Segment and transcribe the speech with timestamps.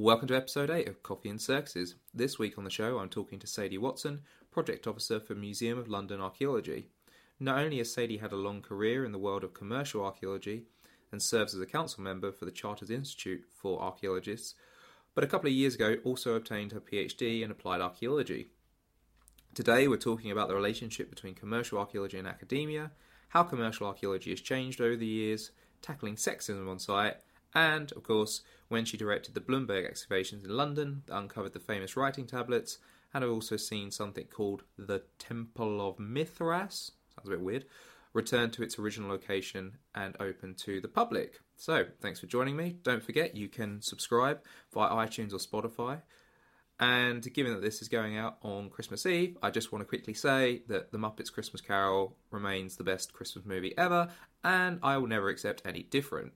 [0.00, 1.94] Welcome to episode 8 of Coffee and Circuses.
[2.14, 5.90] This week on the show, I'm talking to Sadie Watson, Project Officer for Museum of
[5.90, 6.88] London Archaeology.
[7.38, 10.62] Not only has Sadie had a long career in the world of commercial archaeology
[11.12, 14.54] and serves as a council member for the Chartered Institute for Archaeologists,
[15.14, 18.48] but a couple of years ago also obtained her PhD in applied archaeology.
[19.52, 22.92] Today, we're talking about the relationship between commercial archaeology and academia,
[23.28, 25.50] how commercial archaeology has changed over the years,
[25.82, 27.18] tackling sexism on site,
[27.54, 32.26] and, of course, when she directed the Bloomberg excavations in London uncovered the famous writing
[32.26, 32.78] tablets,
[33.12, 37.64] and have also seen something called the Temple of Mithras, sounds a bit weird,
[38.12, 41.40] return to its original location and open to the public.
[41.56, 42.76] So, thanks for joining me.
[42.82, 44.40] Don't forget you can subscribe
[44.72, 46.02] via iTunes or Spotify.
[46.78, 50.14] And given that this is going out on Christmas Eve, I just want to quickly
[50.14, 54.08] say that The Muppets Christmas Carol remains the best Christmas movie ever,
[54.42, 56.32] and I will never accept any different.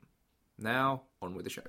[0.57, 1.63] Now, on with the show.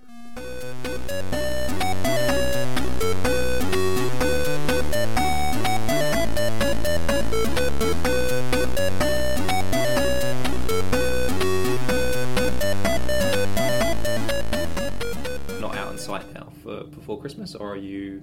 [15.60, 18.22] Not out on site now for before Christmas, or are you?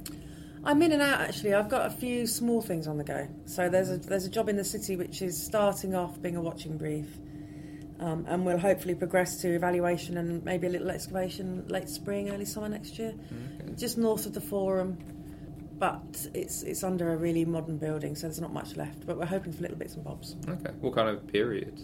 [0.63, 1.55] I'm in and out actually.
[1.55, 3.27] I've got a few small things on the go.
[3.47, 6.41] So there's a there's a job in the city which is starting off being a
[6.41, 7.09] watching brief,
[8.03, 12.45] um, and will hopefully progress to evaluation and maybe a little excavation late spring, early
[12.45, 13.15] summer next year,
[13.61, 13.75] Okay.
[13.77, 14.99] just north of the Forum.
[15.79, 19.05] But it's it's under a really modern building, so there's not much left.
[19.07, 20.37] But we're hoping for little bits and bobs.
[20.49, 20.71] Okay.
[20.81, 21.81] What kind of period?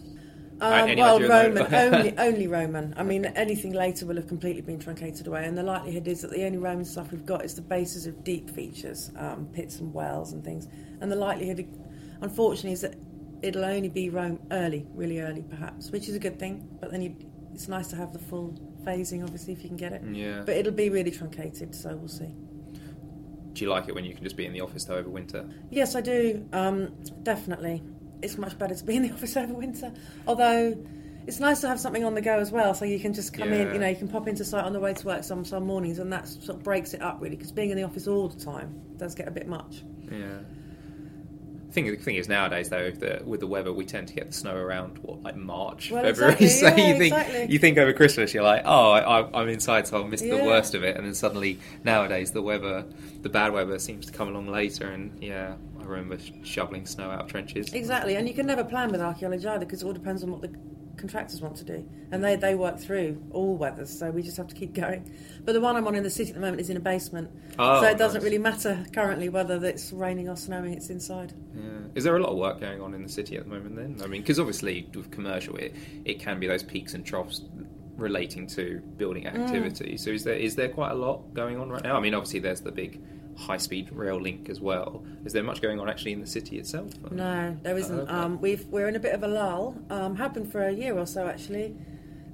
[0.61, 2.95] Um, well, Roman, only, only Roman.
[2.97, 6.31] I mean, anything later will have completely been truncated away, and the likelihood is that
[6.33, 9.93] the only Roman stuff we've got is the bases of deep features, um, pits and
[9.95, 10.69] wells and things.
[11.01, 11.67] And the likelihood,
[12.21, 12.95] unfortunately, is that
[13.43, 16.69] it'll only be Rome early, really early, perhaps, which is a good thing.
[16.81, 17.17] But then you,
[17.55, 20.03] it's nice to have the full phasing, obviously, if you can get it.
[20.13, 20.43] Yeah.
[20.45, 22.35] But it'll be really truncated, so we'll see.
[23.53, 25.49] Do you like it when you can just be in the office though over winter?
[25.71, 26.47] Yes, I do.
[26.53, 27.83] Um, definitely,
[28.23, 29.93] it's much better to be in the office over winter.
[30.27, 30.77] Although
[31.27, 33.53] it's nice to have something on the go as well, so you can just come
[33.53, 33.75] in.
[33.75, 35.99] You know, you can pop into site on the way to work some some mornings,
[35.99, 37.37] and that sort of breaks it up really.
[37.37, 39.83] Because being in the office all the time does get a bit much.
[40.11, 40.39] Yeah.
[41.69, 44.29] I think the thing is nowadays though, that with the weather, we tend to get
[44.29, 46.33] the snow around what like March, Well, February.
[46.41, 47.47] exactly, so yeah, you think exactly.
[47.53, 50.75] you think over Christmas, you're like, oh, I, I'm inside, so I'll miss the worst
[50.75, 50.97] of it.
[50.97, 52.87] And then suddenly nowadays, the weather,
[53.21, 54.89] the bad weather, seems to come along later.
[54.91, 57.73] And yeah, I remember sh- shoveling snow out of trenches.
[57.75, 60.41] Exactly, and you can never plan with archaeology either, because it all depends on what
[60.41, 60.51] the
[60.99, 63.97] contractors want to do, and they they work through all weathers.
[63.99, 65.11] So we just have to keep going.
[65.45, 67.31] But the one I'm on in the city at the moment is in a basement,
[67.59, 68.25] Oh, so it doesn't nice.
[68.25, 70.73] really matter currently whether it's raining or snowing.
[70.75, 71.33] It's inside.
[71.57, 71.63] Yeah.
[71.95, 73.77] Is there a lot of work going on in the city at the moment?
[73.77, 77.43] Then I mean, because obviously with commercial, it it can be those peaks and troughs
[77.97, 79.35] relating to building Mm.
[79.45, 79.97] activity.
[79.97, 81.97] So is there is there quite a lot going on right now?
[81.97, 83.01] I mean, obviously there's the big
[83.39, 85.05] high speed rail link as well.
[85.25, 86.93] Is there much going on actually in the city itself?
[87.11, 87.99] No, there isn't.
[87.99, 88.13] Oh, okay.
[88.13, 89.77] um, we've we're in a bit of a lull.
[89.91, 91.77] Um, happened for a year or so actually.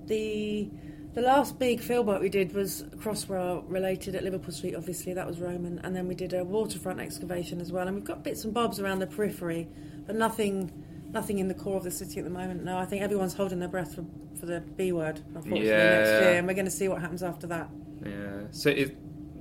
[0.07, 0.69] The
[1.15, 4.75] the last big field work we did was Crossrail related at Liverpool Street.
[4.75, 7.87] Obviously, that was Roman, and then we did a waterfront excavation as well.
[7.87, 9.69] And we've got bits and bobs around the periphery,
[10.07, 10.73] but nothing
[11.13, 12.65] nothing in the core of the city at the moment.
[12.65, 14.05] No, I think everyone's holding their breath for,
[14.41, 15.21] for the B word.
[15.29, 17.69] Unfortunately, next year, and we're going to see what happens after that.
[18.05, 18.43] Yeah.
[18.51, 18.91] So is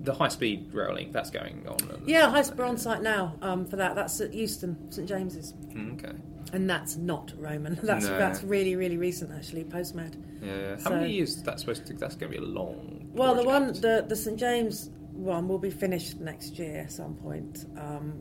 [0.03, 2.03] the high speed rail link that's going on?
[2.05, 3.95] Yeah, high speed on site now um, for that.
[3.95, 5.53] That's at Euston, St James's.
[5.69, 6.15] Mm, Okay.
[6.51, 7.73] And that's not Roman.
[7.81, 8.15] That's No.
[8.19, 10.15] that's really really recent actually, post med.
[10.39, 10.73] Yeah.
[10.75, 11.93] How So- many years is that supposed to?
[11.93, 13.09] That's going to be a long.
[13.11, 17.15] Well, the one the the St James one will be finished next year at some
[17.15, 18.13] point um,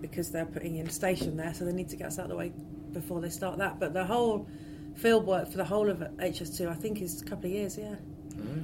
[0.00, 2.30] because they're putting in a station there, so they need to get us out of
[2.30, 2.52] the way
[2.92, 3.78] before they start that.
[3.80, 4.46] But the whole
[4.96, 7.94] field work for the whole of HS2, I think, is a couple of years, yeah.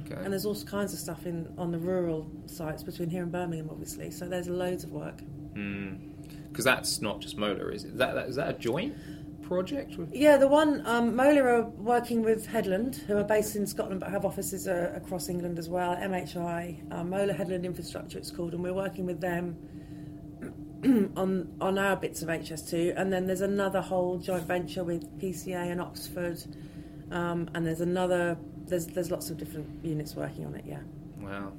[0.05, 0.21] Okay.
[0.23, 3.69] And there's all kinds of stuff in on the rural sites between here and Birmingham,
[3.69, 4.11] obviously.
[4.11, 5.21] So there's loads of work.
[5.53, 7.97] Because that's not just Mola, is it?
[7.97, 8.95] That, that is that a joint
[9.47, 9.97] project?
[9.97, 10.13] With...
[10.13, 14.09] Yeah, the one um, Mola are working with Headland, who are based in Scotland but
[14.11, 15.95] have offices uh, across England as well.
[15.95, 19.55] MHI, um, Mola Headland Infrastructure, it's called, and we're working with them
[21.15, 22.93] on on our bits of HS2.
[22.99, 26.43] And then there's another whole joint venture with PCA and Oxford,
[27.11, 28.37] um, and there's another.
[28.67, 30.65] There's there's lots of different units working on it.
[30.67, 30.79] Yeah.
[31.19, 31.51] Wow.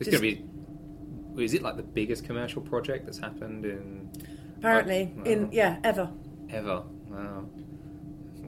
[0.00, 1.44] It's Just- going to be.
[1.44, 4.10] Is it like the biggest commercial project that's happened in
[4.58, 5.22] Apparently, Wow.
[5.24, 6.10] in yeah, ever.
[6.50, 6.82] ever?
[7.08, 7.44] Wow.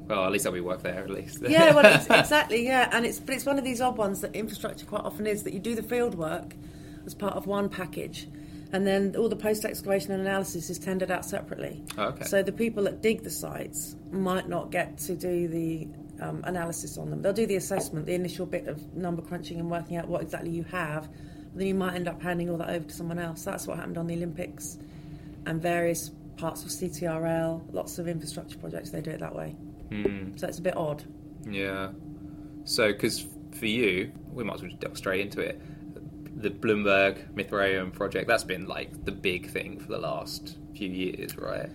[0.09, 1.05] Well, at least I'll be work there.
[1.05, 1.39] At least.
[1.41, 4.85] yeah, well, exactly, yeah, and it's but it's one of these odd ones that infrastructure
[4.87, 6.57] quite often is that you do the field work
[7.07, 8.27] as part of one package,
[8.73, 11.85] and then all the post excavation and analysis is tendered out separately.
[11.97, 12.25] Oh, okay.
[12.25, 15.87] So the people that dig the sites might not get to do the
[16.21, 17.23] um, analysis on them.
[17.23, 20.51] They'll do the assessment, the initial bit of number crunching and working out what exactly
[20.51, 21.09] you have,
[21.55, 23.43] then you might end up handing all that over to someone else.
[23.45, 24.79] That's what happened on the Olympics
[25.47, 29.55] and various parts of CTRL, lots of infrastructure projects, they do it that way.
[29.91, 30.39] Mm.
[30.39, 31.05] So it's a bit odd.
[31.49, 31.91] Yeah.
[32.65, 35.61] So, because for you, we might as well just delve straight into it.
[36.41, 41.37] The Bloomberg Mithraeum project, that's been like the big thing for the last few years,
[41.37, 41.69] right?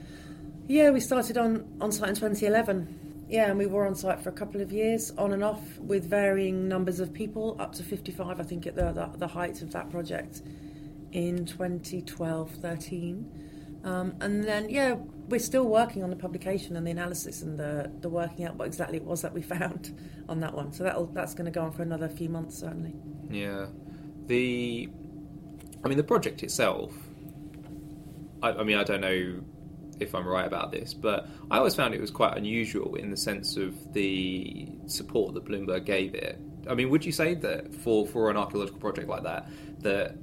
[0.68, 3.05] Yeah, we started on, on site in 2011.
[3.28, 6.08] Yeah, and we were on site for a couple of years, on and off, with
[6.08, 9.72] varying numbers of people, up to 55, I think, at the, the, the height of
[9.72, 10.44] that project
[11.12, 13.82] in 2012 13.
[13.84, 14.96] Um, and then, yeah,
[15.28, 18.68] we're still working on the publication and the analysis and the, the working out what
[18.68, 19.98] exactly it was that we found
[20.30, 20.72] on that one.
[20.72, 22.94] So that'll, that's going to go on for another few months, certainly.
[23.30, 23.68] Yeah.
[24.28, 24.90] The,
[25.84, 26.94] I mean, the project itself,
[28.44, 29.42] I, I mean, I don't know
[30.00, 33.18] if I'm right about this, but I always found it was quite unusual in the
[33.18, 36.40] sense of the support that Bloomberg gave it.
[36.70, 39.48] I mean, would you say that for, for an archaeological project like that,
[39.80, 40.16] that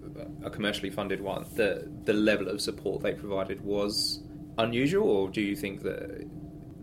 [0.44, 4.20] a commercially funded one, that the level of support they provided was
[4.58, 6.28] unusual, or do you think that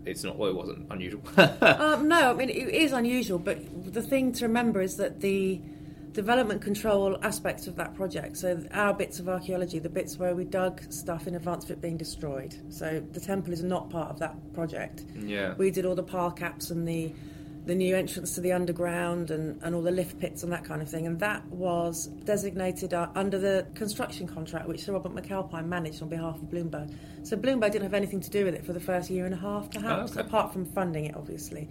[0.06, 0.36] it's not?
[0.36, 1.22] Well, it wasn't unusual.
[1.36, 5.60] um, no, I mean it is unusual, but the thing to remember is that the
[6.12, 8.36] development control aspects of that project.
[8.36, 11.80] So our bits of archaeology, the bits where we dug stuff in advance of it
[11.80, 12.54] being destroyed.
[12.68, 15.04] So the temple is not part of that project.
[15.16, 15.54] Yeah.
[15.56, 17.12] We did all the pile caps and the
[17.66, 20.80] the new entrance to the underground and, and all the lift pits and that kind
[20.80, 21.06] of thing.
[21.06, 26.08] And that was designated uh, under the construction contract, which Sir Robert McAlpine managed on
[26.08, 26.92] behalf of Bloomberg.
[27.22, 29.36] So Bloomberg didn't have anything to do with it for the first year and a
[29.36, 30.26] half, perhaps, oh, okay.
[30.26, 31.68] apart from funding it, obviously.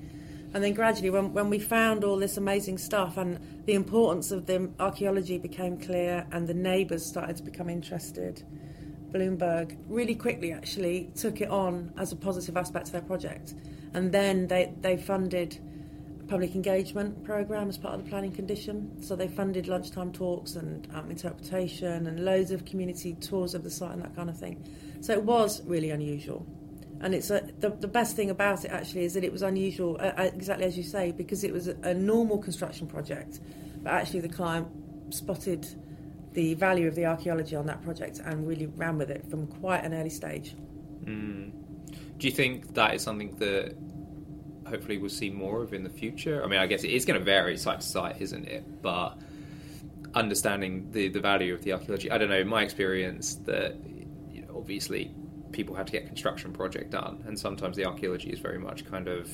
[0.54, 4.48] And then gradually, when, when we found all this amazing stuff and the importance of
[4.48, 8.44] the archaeology became clear and the neighbours started to become interested,
[9.12, 13.54] Bloomberg really quickly actually took it on as a positive aspect of their project.
[13.94, 15.60] And then they, they funded
[16.28, 19.02] public engagement program as part of the planning condition.
[19.02, 23.72] So they funded lunchtime talks and um, interpretation and loads of community tours of the
[23.72, 24.64] site and that kind of thing.
[25.02, 26.46] So it was really unusual.
[27.02, 29.98] And it's a, the, the best thing about it actually is that it was unusual,
[30.00, 33.40] uh, uh, exactly as you say, because it was a, a normal construction project,
[33.82, 34.68] but actually the client
[35.14, 35.68] spotted
[36.34, 39.84] the value of the archaeology on that project and really ran with it from quite
[39.84, 40.56] an early stage.
[41.04, 41.52] Mm.
[42.18, 43.76] Do you think that is something that
[44.68, 46.44] hopefully we'll see more of in the future?
[46.44, 48.82] I mean, I guess it is going to vary site to site, isn't it?
[48.82, 49.18] But
[50.14, 53.76] understanding the, the value of the archaeology, I don't know, in my experience, that
[54.30, 55.12] you know, obviously
[55.52, 59.08] people have to get construction project done, and sometimes the archaeology is very much kind
[59.08, 59.30] of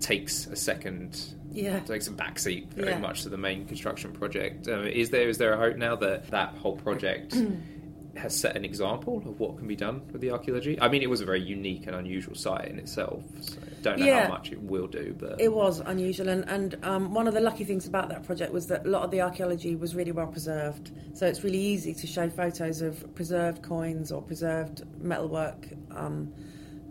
[0.00, 1.80] takes a second yeah.
[1.80, 2.98] takes a backseat very yeah.
[2.98, 4.68] much to the main construction project.
[4.68, 7.36] Uh, is there is there a hope now that that whole project
[8.16, 11.10] has set an example of what can be done with the archaeology i mean it
[11.10, 14.22] was a very unique and unusual site in itself so I don't know Yeah.
[14.26, 17.40] how much it will do but It was unusual, and, and um, one of the
[17.40, 20.26] lucky things about that project was that a lot of the archaeology was really well
[20.26, 20.90] preserved.
[21.14, 26.32] So it's really easy to show photos of preserved coins or preserved metalwork, um,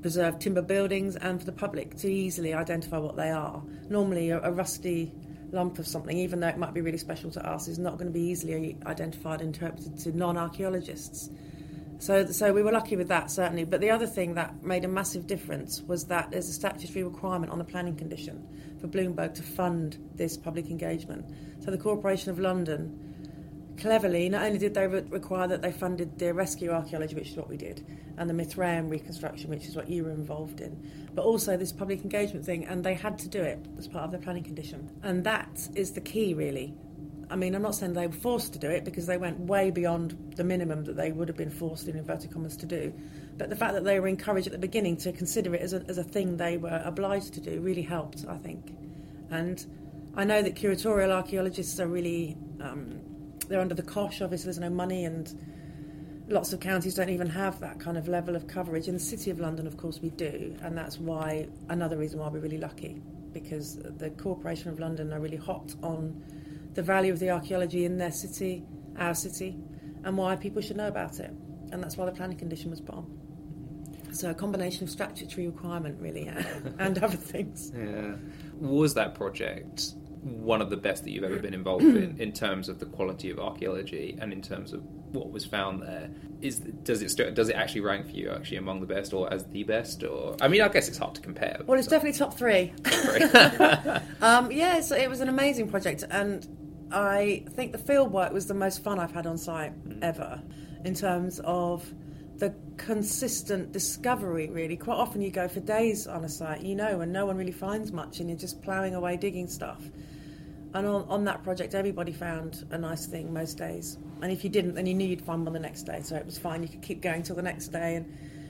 [0.02, 3.62] preserved timber buildings, and for the public to easily identify what they are.
[3.90, 5.12] Normally, a, a rusty
[5.52, 8.08] lump of something, even though it might be really special to us, is not going
[8.08, 11.30] to be easily identified and interpreted to non archaeologists.
[12.00, 13.64] So, so we were lucky with that certainly.
[13.64, 17.52] But the other thing that made a massive difference was that there's a statutory requirement
[17.52, 18.48] on the planning condition
[18.80, 21.26] for Bloomberg to fund this public engagement.
[21.64, 23.17] So the Corporation of London,
[23.78, 27.38] cleverly, not only did they re- require that they funded the rescue archaeology, which is
[27.38, 27.86] what we did,
[28.18, 32.04] and the Mithraeum reconstruction, which is what you were involved in, but also this public
[32.04, 34.90] engagement thing, and they had to do it as part of their planning condition.
[35.04, 36.74] And that is the key, really.
[37.30, 39.70] I mean, I'm not saying they were forced to do it because they went way
[39.70, 42.94] beyond the minimum that they would have been forced in inverted commas to do.
[43.38, 45.84] But the fact that they were encouraged at the beginning to consider it as a,
[45.88, 48.76] as a thing they were obliged to do really helped, I think.
[49.30, 49.64] And
[50.16, 53.02] I know that curatorial archaeologists are really, um,
[53.48, 55.34] they're under the cosh, obviously, there's no money, and
[56.28, 58.88] lots of counties don't even have that kind of level of coverage.
[58.88, 62.28] In the City of London, of course, we do, and that's why, another reason why
[62.30, 63.02] we're really lucky,
[63.32, 66.24] because the Corporation of London are really hot on
[66.74, 68.64] the value of the archaeology in their city,
[68.98, 69.58] our city,
[70.04, 71.32] and why people should know about it.
[71.72, 73.04] And that's why the planning condition was put.
[74.12, 76.28] So a combination of statutory requirement, really,
[76.80, 77.72] and other things.
[77.76, 78.14] yeah
[78.60, 79.94] was that project
[80.28, 83.30] one of the best that you've ever been involved in in terms of the quality
[83.30, 86.10] of archaeology and in terms of what was found there
[86.42, 89.32] is does it st- does it actually rank for you actually among the best or
[89.34, 92.18] as the best or i mean i guess it's hard to compare Well, it's definitely
[92.18, 92.74] top three.
[94.22, 96.48] um, yeah, so it was an amazing project, and
[96.92, 100.42] I think the field work was the most fun I've had on site ever
[100.86, 101.86] in terms of
[102.38, 104.78] the consistent discovery, really.
[104.78, 107.52] Quite often you go for days on a site, you know, and no one really
[107.52, 109.82] finds much, and you're just ploughing away digging stuff.
[110.78, 113.98] And on, on that project, everybody found a nice thing most days.
[114.22, 116.02] And if you didn't, then you knew you'd find one the next day.
[116.04, 116.62] So it was fine.
[116.62, 117.96] You could keep going till the next day.
[117.96, 118.06] And,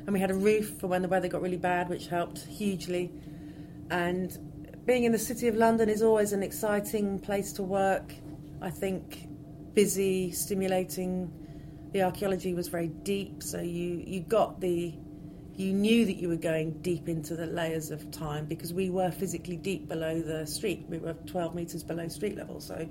[0.06, 3.14] and we had a roof for when the weather got really bad, which helped hugely.
[3.90, 8.14] And being in the City of London is always an exciting place to work.
[8.62, 9.30] I think
[9.74, 11.32] busy, stimulating.
[11.94, 14.94] The archaeology was very deep, so you, you got the
[15.58, 19.12] you knew that you were going deep into the layers of time because we were
[19.12, 20.86] physically deep below the street.
[20.88, 22.88] We were 12 metres below street level, so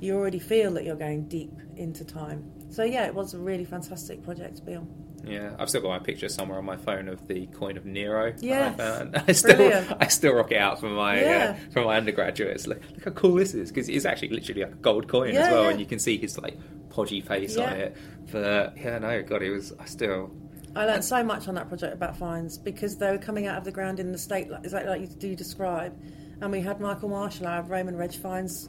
[0.00, 2.44] you already feel that you're going deep into time.
[2.70, 4.88] So, yeah, it was a really fantastic project to be on.
[5.24, 8.32] Yeah, I've still got my picture somewhere on my phone of the coin of Nero.
[8.40, 9.22] Yeah, I.
[9.28, 9.92] I still, brilliant.
[10.00, 11.56] I still rock it out for my Yeah.
[11.58, 12.66] uh, for my undergraduates.
[12.66, 15.40] Look, look how cool this is because it's actually literally like a gold coin Yeah,
[15.42, 15.70] as well, yeah.
[15.70, 16.56] and you can see his like
[16.88, 17.96] podgy face on it.
[18.32, 19.72] But yeah, no, God, it was.
[19.78, 20.30] I still.
[20.76, 23.64] I learned so much on that project about finds because they were coming out of
[23.64, 25.98] the ground in the state, like, exactly like you do describe.
[26.40, 28.68] And we had Michael Marshall, our Roman Reg finds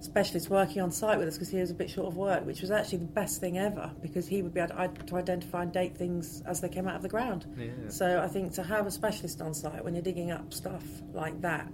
[0.00, 2.60] specialist, working on site with us because he was a bit short of work, which
[2.60, 5.96] was actually the best thing ever because he would be able to, identify and date
[5.96, 7.46] things as they came out of the ground.
[7.56, 7.70] Yeah.
[7.88, 11.40] So I think to have a specialist on site when you're digging up stuff like
[11.42, 11.72] that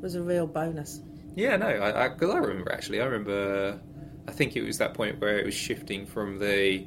[0.00, 1.00] was a real bonus.
[1.34, 3.00] Yeah, no, I, I, cause I remember actually.
[3.00, 3.80] I remember.
[4.28, 6.86] I think it was that point where it was shifting from the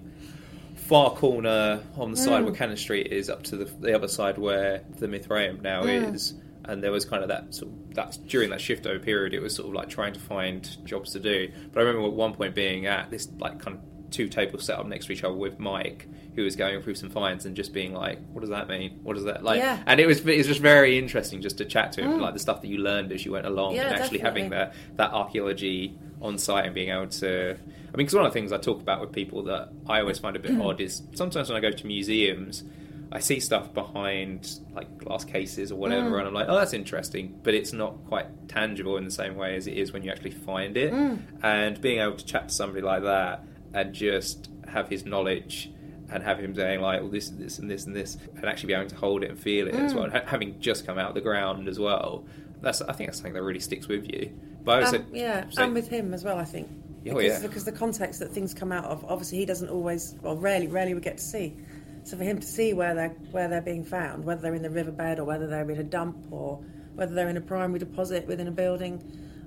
[0.88, 2.46] far corner on the side Mm.
[2.46, 6.14] where Cannon Street is up to the, the other side where the Mithraeum now Mm.
[6.14, 6.34] is.
[6.68, 9.34] And there was kind of that sort of, that's during that shift over period.
[9.34, 11.50] It was sort of like trying to find jobs to do.
[11.72, 14.80] But I remember at one point being at this like kind of two tables set
[14.80, 17.72] up next to each other with Mike, who was going through some finds and just
[17.74, 19.00] being like, "What does that mean?
[19.04, 19.80] What does that like?" Yeah.
[19.86, 22.22] And it was it was just very interesting just to chat to him, Mm.
[22.22, 24.74] like the stuff that you learned as you went along, Yeah, and actually having that
[24.96, 27.52] that archaeology on site and being able to.
[27.52, 30.20] I mean, because one of the things I talk about with people that I always
[30.20, 32.64] find a bit odd is sometimes when I go to museums,
[33.12, 36.20] I see stuff behind like glass cases or whatever, Mm.
[36.20, 39.56] and I'm like, oh, that's interesting, but it's not quite tangible in the same way
[39.56, 40.92] as it is when you actually find it.
[40.92, 41.20] Mm.
[41.44, 43.44] And being able to chat to somebody like that
[43.74, 45.72] and just have his knowledge.
[46.08, 48.68] And have him saying like, "Well, this, and this, and this, and this," and actually
[48.68, 49.96] be able to hold it and feel it as Mm.
[49.96, 52.24] well, and ha- having just come out of the ground as well.
[52.62, 54.30] That's I think that's something that really sticks with you.
[54.66, 56.68] But Um, yeah, say- and with him as well, I think.
[57.08, 57.40] Oh, because, yeah.
[57.48, 60.96] because the context that things come out of, obviously, he doesn't always, well, rarely, rarely
[60.96, 61.56] we get to see.
[62.04, 64.70] So for him to see where they're where they're being found, whether they're in the
[64.70, 66.60] riverbed or whether they're in a dump or
[66.96, 69.02] whether they're in a primary deposit within a building,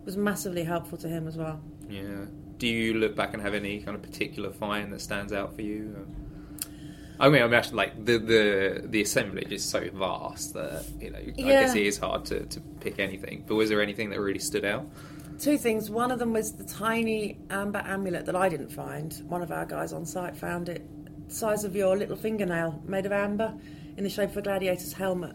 [0.05, 1.61] was massively helpful to him as well.
[1.89, 2.25] Yeah.
[2.59, 5.63] Do you look back and have any kind of particular find that stands out for
[5.63, 6.07] you?
[7.21, 11.19] I mean, I'm actually like the the the assemblage is so vast that you know
[11.19, 13.45] I guess it is hard to, to pick anything.
[13.47, 14.87] But was there anything that really stood out?
[15.39, 15.91] Two things.
[15.91, 19.13] One of them was the tiny amber amulet that I didn't find.
[19.29, 20.83] One of our guys on site found it,
[21.29, 23.55] size of your little fingernail, made of amber,
[23.97, 25.35] in the shape of a gladiator's helmet,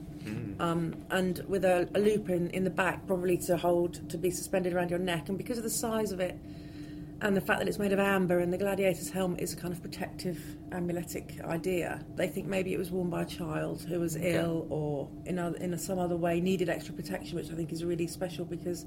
[0.59, 4.29] um, and with a, a loop in, in the back, probably to hold to be
[4.29, 5.29] suspended around your neck.
[5.29, 6.37] And because of the size of it,
[7.23, 9.73] and the fact that it's made of amber, and the gladiator's helmet is a kind
[9.73, 14.17] of protective amuletic idea, they think maybe it was worn by a child who was
[14.17, 17.81] ill or in other, in some other way needed extra protection, which I think is
[17.85, 18.85] really special because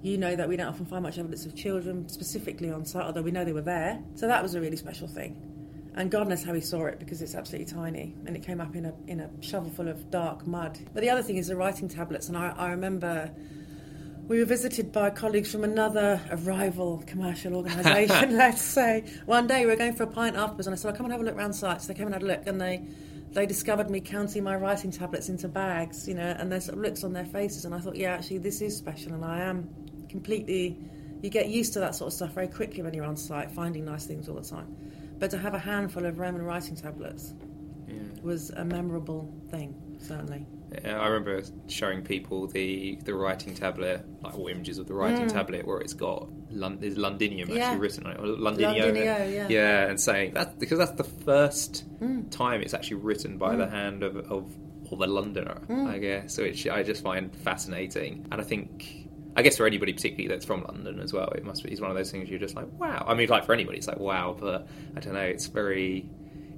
[0.00, 3.22] you know that we don't often find much evidence of children specifically on site, although
[3.22, 4.00] we know they were there.
[4.14, 5.36] So that was a really special thing.
[5.96, 8.76] And God knows how he saw it because it's absolutely tiny and it came up
[8.76, 10.78] in a, in a shovel full of dark mud.
[10.94, 13.28] But the other thing is the writing tablets, and I, I remember
[14.28, 19.04] we were visited by colleagues from another rival commercial organisation, let's say.
[19.26, 21.12] One day we were going for a pint afterwards, and I said, "I'll come and
[21.12, 22.82] have a look round site." So they came and had a look, and they
[23.32, 26.84] they discovered me counting my writing tablets into bags, you know, and there's sort of
[26.84, 29.68] looks on their faces, and I thought, yeah, actually, this is special, and I am
[30.08, 30.78] completely.
[31.22, 33.84] You get used to that sort of stuff very quickly when you're on site, finding
[33.84, 34.76] nice things all the time.
[35.18, 37.32] But to have a handful of Roman writing tablets
[37.88, 37.94] Yeah.
[38.22, 40.46] was a memorable thing, certainly.
[40.84, 45.26] Yeah, I remember showing people the the writing tablet, like all images of the writing
[45.26, 45.32] Mm.
[45.32, 47.64] tablet, where it's got Lon- there's Londinium Yeah.
[47.66, 49.88] actually written on it, or Londinio, Londinio, yeah.
[49.88, 52.30] and saying that because that's the first Mm.
[52.30, 54.46] time it's actually written by the hand of of,
[54.92, 55.86] of a Londoner, Mm.
[55.88, 59.02] I guess, which I just find fascinating, and I think.
[59.38, 61.90] I guess for anybody particularly that's from London as well, it must be it's one
[61.90, 63.04] of those things you're just like, wow.
[63.06, 64.66] I mean, like for anybody, it's like wow, but
[64.96, 65.20] I don't know.
[65.20, 66.08] It's very,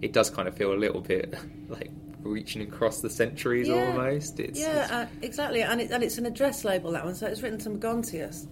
[0.01, 1.35] it does kind of feel a little bit
[1.69, 1.91] like
[2.29, 3.89] reaching across the centuries Yeah.
[3.97, 4.39] almost.
[4.41, 7.27] It's, yeah, it's- uh, exactly, and, it, and it's an address label that one, so
[7.27, 8.47] it's written to Magontius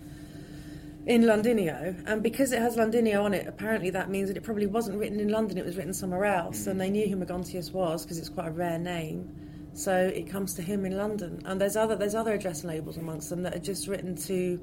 [1.06, 4.66] in Londinio, and because it has Londinio on it, apparently that means that it probably
[4.66, 8.02] wasn't written in London; it was written somewhere else, and they knew who Magontius was
[8.02, 9.28] because it's quite a rare name.
[9.72, 13.30] So it comes to him in London, and there's other there's other address labels amongst
[13.30, 14.58] them that are just written to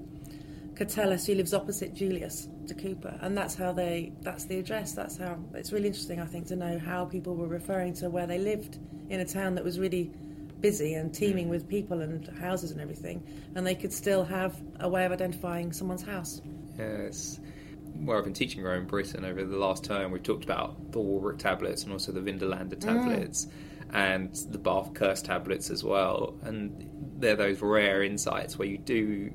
[0.85, 4.93] Catellus, who lives opposite Julius de Cooper, and that's how they that's the address.
[4.93, 8.27] That's how it's really interesting, I think, to know how people were referring to where
[8.27, 10.11] they lived in a town that was really
[10.59, 13.21] busy and teeming with people and houses and everything,
[13.55, 16.41] and they could still have a way of identifying someone's house.
[16.77, 17.39] Yes.
[17.95, 21.37] Where I've been teaching around Britain over the last term, we've talked about the Warwick
[21.37, 22.79] tablets and also the Vindolanda mm.
[22.79, 23.47] tablets
[23.91, 26.35] and the Bath Curse tablets as well.
[26.43, 29.31] And they're those rare insights where you do.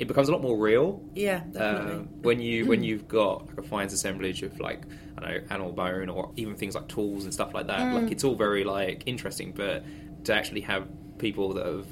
[0.00, 1.92] It becomes a lot more real Yeah, definitely.
[1.92, 4.82] um, when you when you've got like a finds assemblage of like
[5.18, 7.80] I don't know animal bone or even things like tools and stuff like that.
[7.80, 8.02] Mm.
[8.02, 9.84] Like it's all very like interesting, but
[10.24, 10.88] to actually have
[11.18, 11.86] people that have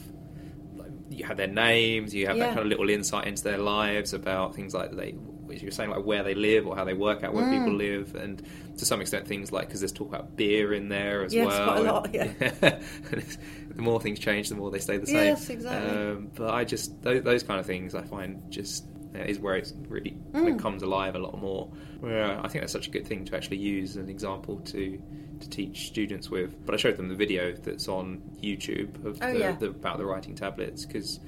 [0.75, 4.15] like, you have their names, you have that kind of little insight into their lives
[4.15, 5.15] about things like they.
[5.53, 7.59] As you're saying, like where they live or how they work out where Mm.
[7.59, 8.43] people live, and
[8.79, 11.67] to some extent things like because there's talk about beer in there as Yes, well.
[11.67, 12.27] quite a lot, yeah.
[13.11, 15.27] the more things change, the more they stay the same.
[15.35, 15.91] Yes, exactly.
[15.99, 19.57] Um, but I just those, those kind of things I find just uh, is where
[19.57, 20.55] it really Mm.
[20.55, 21.71] of comes alive a lot more.
[22.01, 25.01] Where I think that's such a good thing to actually use as an example to
[25.41, 26.65] to teach students with.
[26.67, 29.53] But I showed them the video that's on YouTube of Oh, the, yeah.
[29.53, 31.21] the, about the writing tablets because.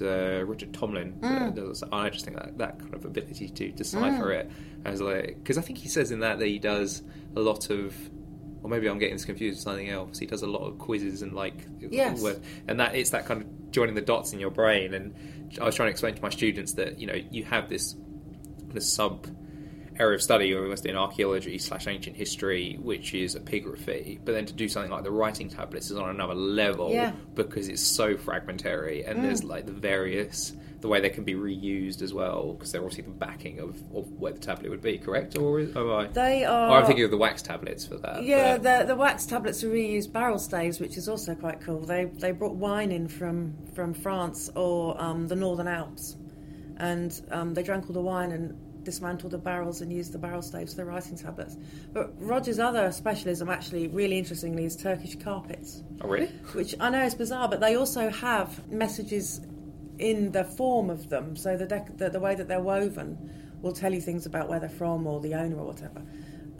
[0.00, 1.12] Uh, Richard Tomlin.
[1.20, 1.54] Mm.
[1.54, 4.40] does- I just think that that kind of ability to decipher Mm.
[4.40, 4.50] it
[4.84, 7.02] as like because I think he says in that that he does
[7.36, 7.94] a lot of
[8.62, 10.18] or maybe I'm getting this confused with something else.
[10.18, 12.20] He does a lot of quizzes and like, Yes.
[12.66, 14.92] and that it's that kind of joining the dots in your brain.
[14.92, 15.14] And
[15.60, 17.94] I was trying to explain to my students that you know you have this
[18.74, 19.26] this sub
[19.98, 24.18] area of study or almost in archaeology slash ancient history, which is epigraphy.
[24.24, 27.12] But then to do something like the writing tablets is on another level Yeah.
[27.34, 29.48] because it's so fragmentary and there's Mm.
[29.48, 33.10] like the various the way they can be reused as well because they're obviously the
[33.10, 36.68] backing of, of where the tablet would be correct or is, am I They are.
[36.70, 39.70] or I'm thinking of the wax tablets for that Yeah, the, the wax tablets are
[39.70, 41.80] reused barrel staves, which is also quite cool.
[41.80, 46.16] They they brought wine in from from France or um, the Northern Alps,
[46.76, 48.54] and um, they drank all the wine and
[48.86, 51.58] dismantled the barrels and used the barrel staves for the writing tablets.
[51.92, 57.04] But Roger's other specialism, actually, really interestingly, is Turkish carpets, oh really which I know
[57.04, 59.42] is bizarre, but they also have messages
[59.98, 61.36] in the form of them.
[61.36, 64.60] So the, dec- the the way that they're woven will tell you things about where
[64.60, 66.02] they're from or the owner or whatever.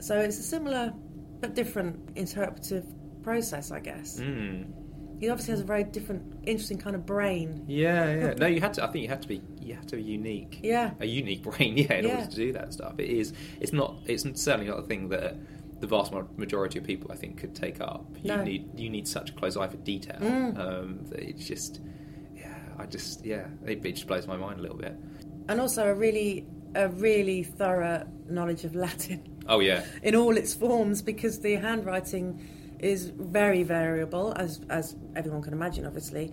[0.01, 0.93] So it's a similar
[1.41, 2.85] but different interpretive
[3.23, 4.21] process, I guess.
[4.21, 4.73] Mm.
[5.19, 7.65] He obviously has a very different, interesting kind of brain.
[7.67, 8.35] Yeah, yeah.
[8.35, 8.85] No, you had to.
[8.85, 9.41] I think you had to be.
[9.61, 10.61] You had to be unique.
[10.63, 10.91] Yeah.
[11.01, 12.17] A unique brain, yeah, in Yeah.
[12.17, 12.95] order to do that stuff.
[12.99, 13.33] It is.
[13.61, 13.97] It's not.
[14.07, 15.37] It's certainly not a thing that
[15.81, 18.05] the vast majority of people, I think, could take up.
[18.23, 18.45] You No.
[18.45, 18.79] need.
[18.79, 20.19] You need such a close eye for detail.
[20.21, 20.59] Mm.
[20.59, 21.81] Um, that it's just.
[22.35, 23.25] Yeah, I just.
[23.25, 24.95] Yeah, it, it just blows my mind a little bit.
[25.49, 29.85] And also a really, a really thorough knowledge of Latin Oh yeah.
[30.03, 32.45] in all its forms because the handwriting
[32.81, 36.33] is very variable, as, as everyone can imagine, obviously.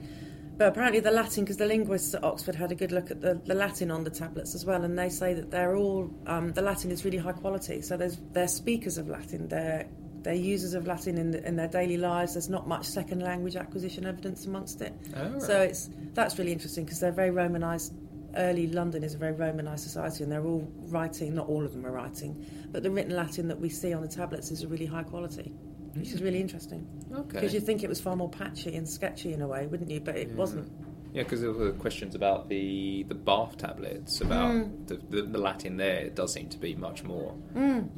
[0.58, 3.42] But apparently, the Latin, because the linguists at Oxford had a good look at the,
[3.46, 6.62] the Latin on the tablets as well, and they say that they're all um, the
[6.62, 7.82] Latin is really high quality.
[7.82, 9.88] So there's they're speakers of Latin, they're
[10.22, 12.34] they're users of Latin in, in their daily lives.
[12.34, 14.94] There's not much second language acquisition evidence amongst it.
[15.18, 17.94] Oh, So it's that's really interesting because they're very Romanized
[18.36, 21.36] Early London is a very Romanized society, and they're all writing.
[21.36, 24.08] Not all of them are writing, but the written Latin that we see on the
[24.08, 25.54] tablets is a really high quality,
[25.96, 26.88] which is really interesting.
[27.14, 27.24] Okay.
[27.34, 30.00] Because you'd think it was far more patchy and sketchy in a way, wouldn't you?
[30.00, 30.36] But it Yeah.
[30.36, 30.72] wasn't.
[31.14, 34.88] Yeah, because there were questions about the the bath tablets about Mm.
[34.88, 36.00] the, the the Latin there.
[36.00, 37.36] It does seem to be much more.
[37.56, 37.90] Mm.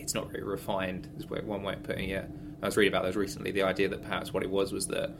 [0.00, 1.08] It's not very refined.
[1.18, 2.28] Is one way of putting it.
[2.62, 3.50] I was reading about those recently.
[3.50, 5.10] The idea that perhaps what it was was that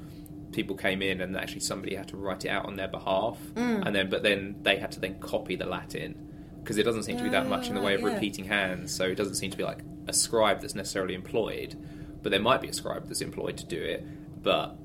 [0.52, 3.87] people came in and actually somebody had to write it out on their behalf, Mm.
[3.87, 6.14] and then but then they had to then copy the Latin
[6.62, 8.14] because it doesn't seem to be that Ah, much in the way of yeah.
[8.14, 8.94] repeating hands.
[8.94, 11.76] So it doesn't seem to be like a scribe that's necessarily employed,
[12.22, 14.04] but there might be a scribe that's employed to do it,
[14.42, 14.76] but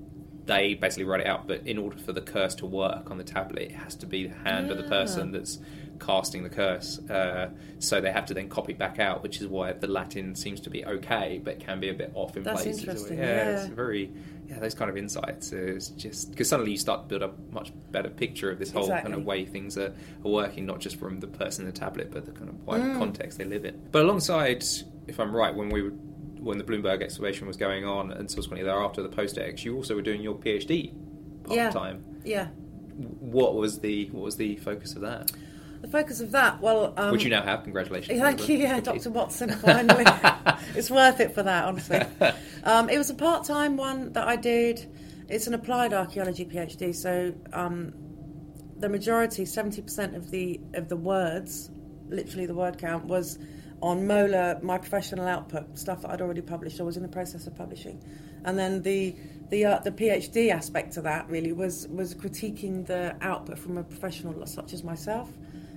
[0.46, 1.48] they basically write it out.
[1.48, 4.28] But in order for the curse to work on the tablet, it has to be
[4.28, 4.90] the hand of the Ah.
[4.90, 5.60] person that's
[6.00, 7.00] casting the curse.
[7.10, 7.50] Uh,
[7.80, 10.70] so they have to then copy back out, which is why the Latin seems to
[10.70, 12.84] be okay, but can be a bit off in That's places.
[12.84, 14.12] interesting, Yeah, it's very
[14.48, 14.60] yeah.
[14.60, 18.10] Those kind of insights is just because suddenly you start to build a much better
[18.10, 21.28] picture of this whole kind of way things are, are working, not just from the
[21.28, 22.98] person in the tablet, but the kind of wider Mm.
[22.98, 23.82] context they live in.
[23.92, 24.64] But alongside,
[25.08, 25.92] if I'm right, when we were
[26.40, 29.96] when the Bloomberg excavation was going on, and subsequently thereafter the post ex, you also
[29.96, 30.94] were doing your PhD
[31.44, 31.70] part Yeah.
[31.72, 32.04] time.
[32.24, 32.48] Yeah.
[33.20, 35.32] What was the what was the focus of that?
[35.82, 37.64] The focus of that, well, um, Which you now have.
[37.64, 38.20] Congratulations.
[38.20, 39.12] Thank you, yeah, Dr.
[39.12, 39.52] Watson.
[39.52, 40.06] Finally,
[40.76, 42.02] it's worth it for that, honestly.
[42.64, 44.92] Um, it was a part-time one that I did.
[45.30, 47.94] It's an applied archaeology PhD, so um,
[48.78, 51.70] the majority, seventy percent of the of the words,
[52.10, 53.40] literally the word count, was
[53.82, 57.48] on Mola, my professional output, stuff that I'd already published or was in the process
[57.48, 58.02] of publishing,
[58.44, 59.16] and then the
[59.50, 63.84] the uh, the PhD aspect to that really was was critiquing the output from a
[63.84, 65.30] professional such as myself.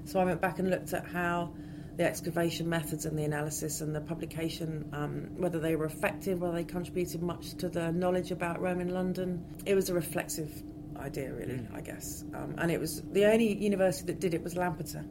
[0.05, 1.53] So I went back and looked at how
[1.97, 6.55] the excavation methods and the analysis and the publication, um, whether they were effective, whether
[6.55, 9.45] they contributed much to the knowledge about Roman London.
[9.67, 10.63] It was a reflexive
[10.97, 11.75] idea, really, mm.
[11.75, 12.25] I guess.
[12.35, 15.05] Um, and it was the only university that did it was Lampeter.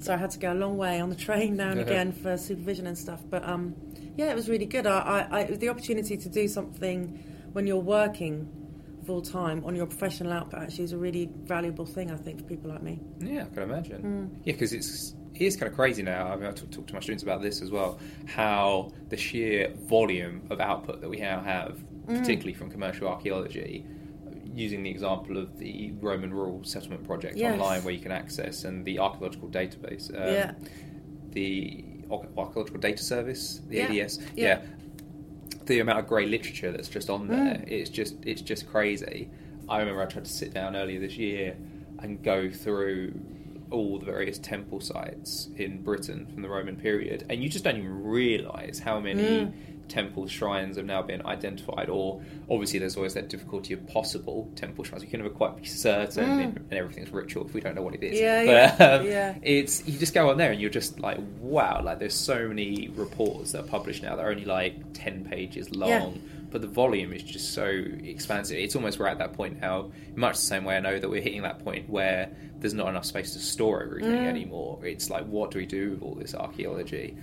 [0.00, 2.36] So I had to go a long way on the train now and again for
[2.36, 3.20] supervision and stuff.
[3.28, 3.74] But um,
[4.16, 4.86] yeah, it was really good.
[4.86, 4.98] I,
[5.30, 8.48] I, I, the opportunity to do something when you're working
[9.06, 12.44] full time on your professional output actually is a really valuable thing, I think, for
[12.44, 13.00] people like me.
[13.18, 14.02] Yeah, I can imagine.
[14.02, 14.40] Mm.
[14.44, 16.28] Yeah, because it's it is kind of crazy now.
[16.28, 17.98] I mean, I talk, talk, to my students about this as well.
[18.26, 22.18] How the sheer volume of output that we now have, mm.
[22.18, 23.86] particularly from commercial archaeology,
[24.54, 27.52] using the example of the Roman rural settlement project yes.
[27.52, 30.52] online, where you can access and the archaeological database, um, yeah.
[31.30, 34.04] the archaeological data service, the yeah.
[34.04, 34.46] ADS, yeah.
[34.46, 34.62] yeah.
[35.66, 37.68] The amount of grey literature that's just on there, mm.
[37.68, 39.30] it's just it's just crazy.
[39.68, 41.56] I remember I tried to sit down earlier this year
[42.00, 43.14] and go through
[43.70, 47.76] all the various temple sites in Britain from the Roman period, and you just don't
[47.76, 49.52] even realise how many mm.
[49.90, 51.88] Temple shrines have now been identified.
[51.88, 55.02] Or obviously, there's always that difficulty of possible temple shrines.
[55.02, 56.56] We can never quite be certain, mm.
[56.56, 58.18] and everything's ritual if we don't know what it is.
[58.18, 59.38] Yeah, but, yeah, um, yeah.
[59.42, 61.82] It's you just go on there and you're just like, wow!
[61.82, 65.74] Like there's so many reports that are published now that are only like ten pages
[65.74, 65.88] long.
[65.90, 66.10] Yeah
[66.50, 68.58] but the volume is just so expansive.
[68.58, 71.22] It's almost we're at that point now, much the same way I know that we're
[71.22, 74.26] hitting that point where there's not enough space to store everything mm.
[74.26, 74.84] anymore.
[74.84, 77.16] It's like, what do we do with all this archaeology?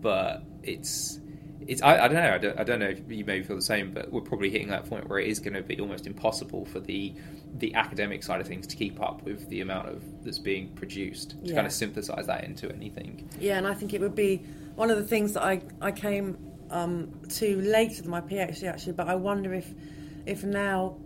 [0.00, 1.18] But it's
[1.66, 3.62] it's I, I, don't know I don't, I don't know if you maybe feel the
[3.62, 6.64] same but we're probably hitting that point where it is going to be almost impossible
[6.64, 7.14] for the
[7.54, 11.30] the academic side of things to keep up with the amount of that's being produced
[11.30, 11.54] to yeah.
[11.54, 14.96] kind of synthesize that into anything yeah and I think it would be one of
[14.96, 16.36] the things that I, I came
[16.70, 19.72] um, to later than my PhD actually, but I wonder if
[20.26, 20.96] if now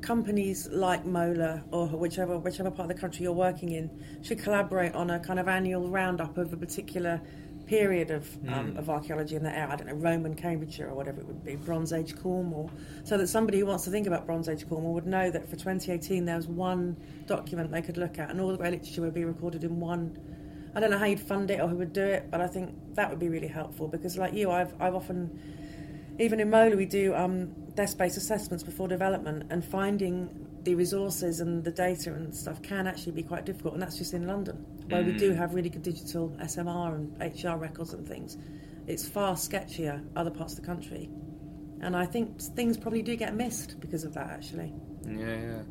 [0.00, 3.90] companies like Mola or whichever whichever part of the country you're working in
[4.22, 7.20] should collaborate on a kind of annual roundup of a particular
[7.66, 8.78] period of um, mm.
[8.78, 9.72] of archaeology in that area.
[9.72, 12.70] I don't know Roman Cambridgeshire or whatever it would be, Bronze Age Cornwall,
[13.04, 15.56] so that somebody who wants to think about Bronze Age Cornwall would know that for
[15.56, 16.96] 2018 there was one
[17.26, 20.18] document they could look at, and all the literature would be recorded in one
[20.76, 22.74] I don't know how you'd fund it or who would do it, but I think
[22.94, 26.86] that would be really helpful because, like you, I've I've often, even in Mola, we
[26.86, 32.60] do um, desk-based assessments before development, and finding the resources and the data and stuff
[32.62, 34.56] can actually be quite difficult, and that's just in London,
[34.88, 35.06] where mm.
[35.06, 35.36] we do mm.
[35.36, 38.38] have really good digital SMR and HER records and things.
[38.86, 41.10] It's far sketchier other parts of the country,
[41.80, 44.30] and I think things probably do get missed because of that.
[44.30, 44.72] Actually,
[45.06, 45.36] yeah.
[45.36, 45.62] yeah.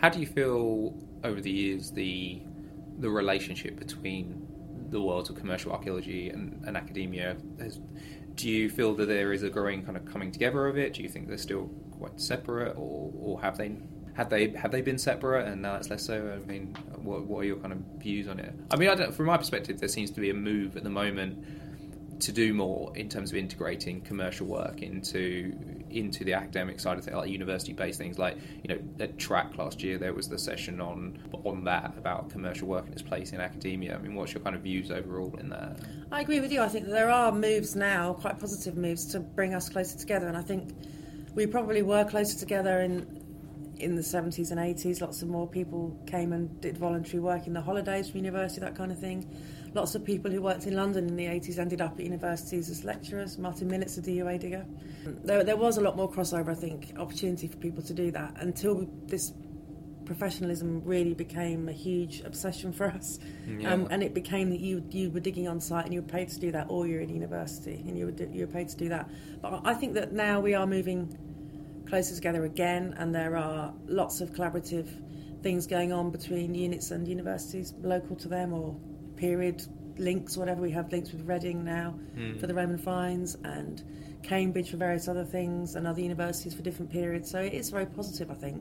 [0.00, 2.42] How do you feel over the years the
[2.98, 4.46] the relationship between
[4.90, 7.36] the worlds of commercial archaeology and, and academia.
[7.58, 7.80] Has,
[8.36, 10.94] do you feel that there is a growing kind of coming together of it?
[10.94, 13.76] Do you think they're still quite separate, or, or have they
[14.14, 16.32] have they have they been separate and now it's less so?
[16.32, 18.54] I mean, what, what are your kind of views on it?
[18.70, 21.44] I mean, I from my perspective, there seems to be a move at the moment
[22.20, 25.52] to do more in terms of integrating commercial work into
[25.90, 28.18] into the academic side of things, like university-based things.
[28.18, 32.30] Like you know, at TRAC last year, there was the session on on that about
[32.30, 33.96] commercial work and its place in academia.
[33.96, 35.80] I mean, what's your kind of views overall in that?
[36.12, 36.62] I agree with you.
[36.62, 40.36] I think there are moves now, quite positive moves, to bring us closer together, and
[40.36, 40.72] I think
[41.34, 43.23] we probably were closer together in
[43.84, 45.00] in the 70s and 80s.
[45.00, 48.74] Lots of more people came and did voluntary work in the holidays from university, that
[48.74, 49.28] kind of thing.
[49.74, 52.84] Lots of people who worked in London in the 80s ended up at universities as
[52.84, 53.38] lecturers.
[53.38, 54.64] Martin Millett's, a DUA digger.
[55.24, 58.34] There, there was a lot more crossover, I think, opportunity for people to do that
[58.38, 59.32] until this
[60.04, 63.18] professionalism really became a huge obsession for us.
[63.46, 63.72] Yeah.
[63.72, 66.28] Um, and it became that you you were digging on site and you were paid
[66.28, 68.88] to do that, or you're in university and you were you were paid to do
[68.90, 69.08] that.
[69.40, 71.16] But I think that now we are moving
[71.94, 74.88] closer together again, and there are lots of collaborative
[75.44, 78.74] things going on between units and universities local to them or
[79.14, 79.64] period
[79.96, 80.60] links, whatever.
[80.60, 82.40] We have links with Reading now mm.
[82.40, 83.80] for the Roman finds and
[84.24, 87.30] Cambridge for various other things and other universities for different periods.
[87.30, 88.60] So it is very positive, I think.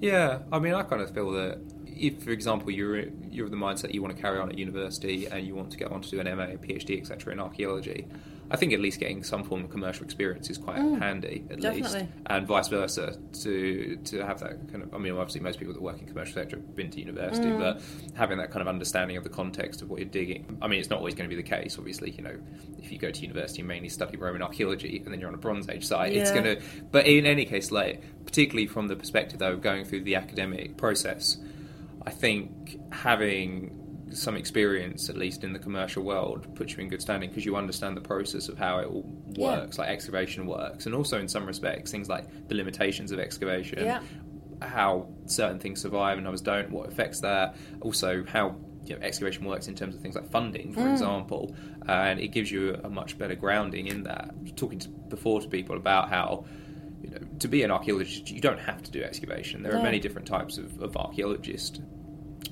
[0.00, 3.56] Yeah, I mean, I kind of feel that if, for example, you're you're of the
[3.56, 6.10] mindset you want to carry on at university and you want to get on to
[6.10, 7.32] do an MA, a PhD, etc.
[7.32, 8.08] in archaeology,
[8.50, 11.60] I think at least getting some form of commercial experience is quite mm, handy, at
[11.60, 12.00] definitely.
[12.00, 13.18] least, and vice versa.
[13.42, 16.34] To to have that kind of, I mean, obviously most people that work in commercial
[16.34, 17.58] sector have been to university, mm.
[17.58, 17.82] but
[18.16, 20.58] having that kind of understanding of the context of what you're digging.
[20.62, 21.76] I mean, it's not always going to be the case.
[21.78, 22.36] Obviously, you know,
[22.78, 25.38] if you go to university and mainly study Roman archaeology, and then you're on a
[25.38, 26.22] Bronze Age site, yeah.
[26.22, 26.60] it's going to.
[26.90, 30.76] But in any case, like particularly from the perspective though of going through the academic
[30.76, 31.38] process,
[32.04, 37.02] I think having some experience, at least in the commercial world, puts you in good
[37.02, 39.04] standing because you understand the process of how it all
[39.36, 39.82] works, yeah.
[39.82, 44.00] like excavation works, and also in some respects things like the limitations of excavation, yeah.
[44.62, 49.44] how certain things survive and others don't, what affects that, also how you know, excavation
[49.44, 50.92] works in terms of things like funding, for hmm.
[50.92, 51.54] example,
[51.88, 54.32] and it gives you a much better grounding in that.
[54.56, 56.44] Talking to, before to people about how
[57.02, 59.62] you know, to be an archaeologist, you don't have to do excavation.
[59.62, 59.82] There are No.
[59.82, 61.80] many different types of, of archaeologists.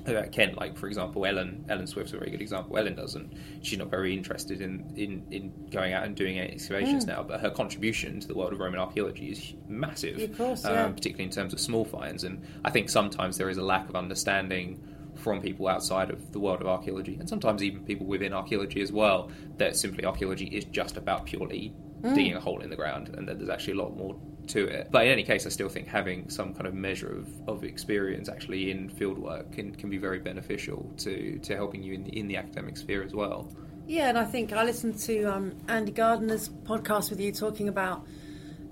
[0.07, 2.77] Uh, Ken, like for example, Ellen Ellen Swift's a very good example.
[2.77, 7.23] Ellen doesn't; she's not very interested in, in, in going out and doing excavations now.
[7.23, 10.87] But her contribution to the world of Roman archaeology is massive, Of course, um, yeah.
[10.89, 12.23] particularly in terms of small finds.
[12.23, 14.81] And I think sometimes there is a lack of understanding
[15.15, 18.91] from people outside of the world of archaeology, and sometimes even people within archaeology as
[18.91, 21.73] well, that simply archaeology is just about purely
[22.13, 24.15] digging a hole in the ground, and that there's actually a lot more
[24.47, 24.89] to it.
[24.91, 28.29] But in any case, I still think having some kind of measure of, of experience
[28.29, 32.27] actually in fieldwork can, can be very beneficial to, to helping you in the, in
[32.27, 33.49] the academic sphere as well.
[33.87, 38.07] Yeah, and I think I listened to um, Andy Gardner's podcast with you talking about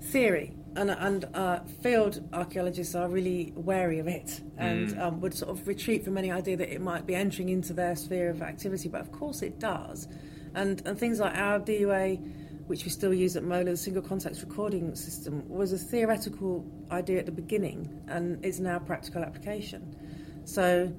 [0.00, 5.50] theory, and and uh, field archaeologists are really wary of it and um, would sort
[5.56, 8.88] of retreat from any idea that it might be entering into their sphere of activity.
[8.88, 10.08] But of course, it does,
[10.52, 14.42] and and things like our DUA, which we still use at MOLA, the single context
[14.42, 19.96] recording system, was a theoretical idea at the beginning, and is now practical application.
[20.44, 20.92] So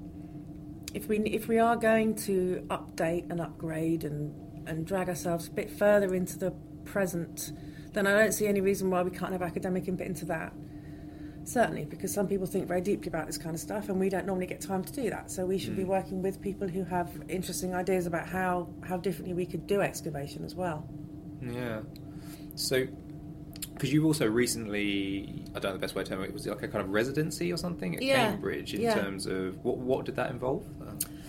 [0.93, 4.34] if we if we are going to update and upgrade and
[4.67, 6.51] and drag ourselves a bit further into the
[6.86, 7.51] present,
[7.93, 10.54] then I don't see any reason why we can't have academic input into that.
[11.43, 14.25] Certainly, because some people think very deeply about this kind of stuff, and we don't
[14.25, 15.30] normally get time to do that.
[15.30, 15.89] So we should be hmm.
[15.89, 20.43] working with people who have interesting ideas about how how differently we could do excavation
[20.43, 20.88] as well.
[21.45, 21.81] Yeah.
[22.55, 22.88] So,
[23.73, 26.49] because you've also recently, I don't know the best way to term it, was it
[26.51, 28.95] like a kind of residency or something at Yeah, Cambridge in yeah.
[28.95, 30.65] terms of what what did that involve?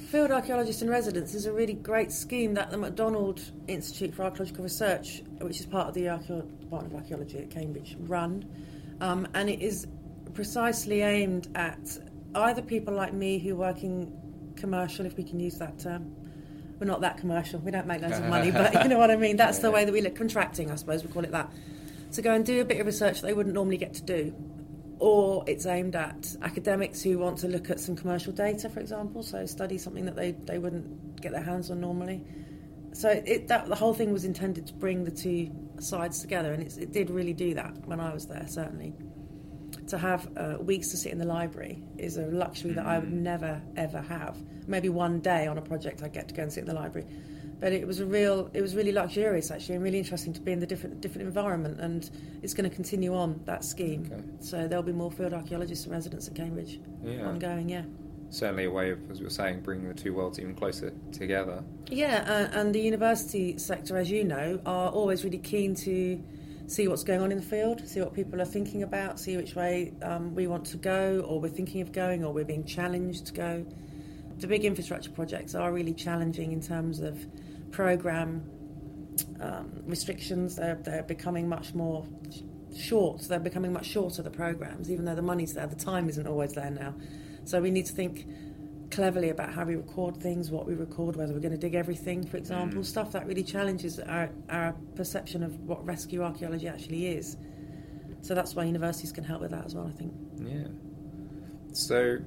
[0.09, 4.62] Field Archaeologist in Residence is a really great scheme that the McDonald Institute for Archaeological
[4.62, 8.44] Research, which is part of the Archaeo- Department of Archaeology at Cambridge, run.
[9.00, 9.88] Um, and it is
[10.33, 11.98] precisely aimed at
[12.37, 14.12] either people like me who work in
[14.55, 16.14] commercial, if we can use that term.
[16.78, 19.16] We're not that commercial, we don't make loads of money, but you know what I
[19.16, 19.36] mean?
[19.36, 21.50] That's the way that we look, contracting, I suppose we call it that.
[22.12, 24.34] To go and do a bit of research that they wouldn't normally get to do
[24.98, 29.22] or it's aimed at academics who want to look at some commercial data, for example,
[29.22, 32.22] so study something that they, they wouldn't get their hands on normally.
[32.92, 36.62] So it, that the whole thing was intended to bring the two sides together, and
[36.62, 38.46] it's, it did really do that when I was there.
[38.48, 38.94] Certainly,
[39.88, 43.12] to have uh, weeks to sit in the library is a luxury that I would
[43.12, 44.37] never ever have.
[44.66, 47.07] Maybe one day on a project I get to go and sit in the library,
[47.61, 50.53] but it was a real it was really luxurious actually, and really interesting to be
[50.53, 51.81] in the different different environment.
[51.81, 52.11] And
[52.42, 54.11] it's going to continue on that scheme.
[54.12, 54.22] Okay.
[54.40, 57.27] So there'll be more field archaeologists and residents at Cambridge Yeah.
[57.27, 57.68] ongoing.
[57.68, 57.85] Yeah.
[58.29, 61.62] Certainly a way of, as were saying, bringing the two worlds even closer together.
[61.88, 66.20] Yeah, uh, and the university sector, as you know, are always really keen to
[66.66, 69.55] see what's going on in the field, see what people are thinking about, see which
[69.55, 73.26] way um, we want to go, or we're thinking of going, or we're being challenged
[73.26, 73.66] to go.
[74.38, 77.24] The big infrastructure projects are really challenging in terms of
[77.70, 78.50] program
[79.40, 80.57] um, restrictions.
[80.57, 82.07] They're, they're becoming much more
[82.76, 83.22] short.
[83.22, 86.52] They're becoming much shorter, the programs, even though the money's there, the time isn't always
[86.52, 86.94] there now.
[87.44, 88.26] So we need to think
[88.90, 92.25] cleverly about how we record things, what we record, whether we're going to dig everything,
[92.27, 92.40] for mm.
[92.40, 97.37] example, stuff that really challenges our, our perception of what rescue archaeology actually is.
[98.22, 100.12] So that's why universities can help with that as well, I think.
[100.38, 100.68] Yeah.
[101.72, 102.18] So,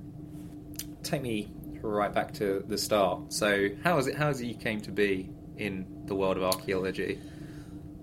[1.04, 3.34] take me right back to the start.
[3.34, 4.16] So, how is it?
[4.16, 7.20] How is it you came to be in the world of archaeology?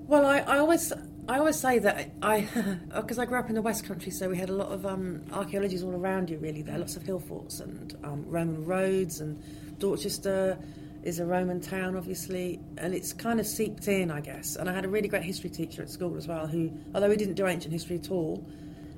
[0.07, 0.93] Well, I, I always
[1.29, 2.47] I always say that I
[2.95, 5.23] because I grew up in the West Country, so we had a lot of um,
[5.33, 6.39] archaeologies all around you.
[6.39, 9.43] Really, there are lots of hill forts and um, Roman roads, and
[9.79, 10.57] Dorchester
[11.03, 14.57] is a Roman town, obviously, and it's kind of seeped in, I guess.
[14.57, 17.17] And I had a really great history teacher at school as well, who, although he
[17.17, 18.45] didn't do ancient history at all,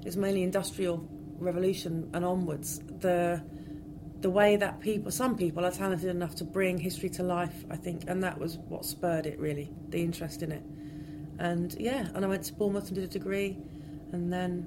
[0.05, 1.07] is mainly industrial
[1.39, 2.81] revolution and onwards.
[3.01, 3.43] The
[4.21, 7.77] the way that people, some people are talented enough to bring history to life, I
[7.77, 10.63] think, and that was what spurred it really, the interest in it.
[11.39, 13.59] And yeah, and I went to Bournemouth and did a degree,
[14.13, 14.67] and then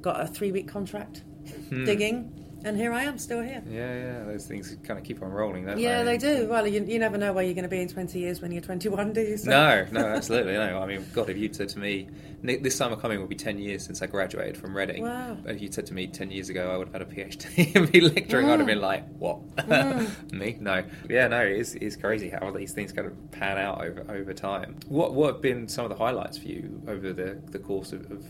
[0.00, 1.24] got a three week contract
[1.68, 1.84] hmm.
[1.84, 3.62] digging, and here I am, still here.
[3.68, 4.24] Yeah, yeah.
[4.24, 6.18] Those things kind of keep on rolling, don't Yeah, they?
[6.18, 6.48] they do.
[6.48, 8.60] Well, you, you never know where you're going to be in 20 years when you're
[8.60, 9.36] 21, do you?
[9.36, 10.82] So- No, no, absolutely no.
[10.82, 12.08] I mean, God, if you'd said to me,
[12.42, 15.02] this summer coming will be 10 years since I graduated from Reading.
[15.02, 15.36] Wow.
[15.46, 17.90] If you'd said to me 10 years ago I would have had a PhD and
[17.90, 18.82] be lecturing, I'd have been mm.
[18.82, 19.46] like, what?
[19.56, 20.32] Mm.
[20.36, 20.56] me?
[20.60, 20.82] No.
[21.08, 24.76] Yeah, no, it's, it's crazy how these things kind of pan out over, over time.
[24.88, 28.10] What, what have been some of the highlights for you over the, the course of,
[28.10, 28.24] of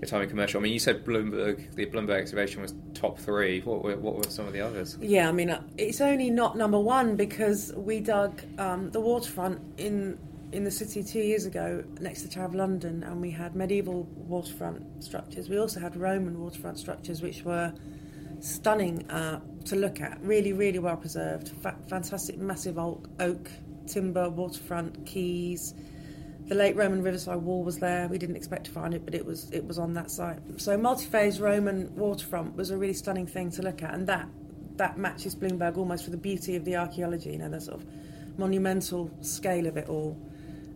[0.00, 0.60] your commercial?
[0.60, 3.60] I mean, you said Bloomberg, the Bloomberg excavation was top three.
[3.60, 4.96] What were, what were some of the others?
[5.00, 9.60] Yeah, I mean, uh, it's only not number one because we dug um, the waterfront
[9.78, 10.18] in
[10.52, 13.56] in the city two years ago next to the Tower of London, and we had
[13.56, 15.48] medieval waterfront structures.
[15.48, 17.72] We also had Roman waterfront structures, which were
[18.40, 20.18] stunning uh, to look at.
[20.22, 21.48] Really, really well preserved.
[21.62, 23.50] Fa- fantastic, massive oak, oak,
[23.86, 25.74] timber, waterfront, quays.
[26.46, 28.06] The late Roman riverside wall was there.
[28.08, 30.38] We didn't expect to find it, but it was it was on that site.
[30.58, 34.28] So multi-phase Roman waterfront was a really stunning thing to look at, and that
[34.76, 37.32] that matches Bloomberg almost for the beauty of the archaeology.
[37.32, 37.86] You know, the sort of
[38.38, 40.16] monumental scale of it all.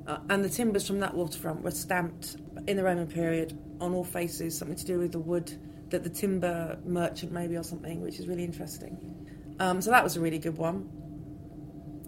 [0.06, 4.02] Uh, and the timbers from that waterfront were stamped in the Roman period on all
[4.02, 5.52] faces, something to do with the wood
[5.90, 8.98] that the timber merchant maybe or something, which is really interesting.
[9.60, 10.88] Um, so that was a really good one.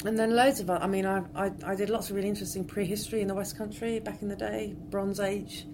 [0.05, 3.21] And then loads of, I mean, I, I, I did lots of really interesting prehistory
[3.21, 5.65] in the West Country back in the day, Bronze Age,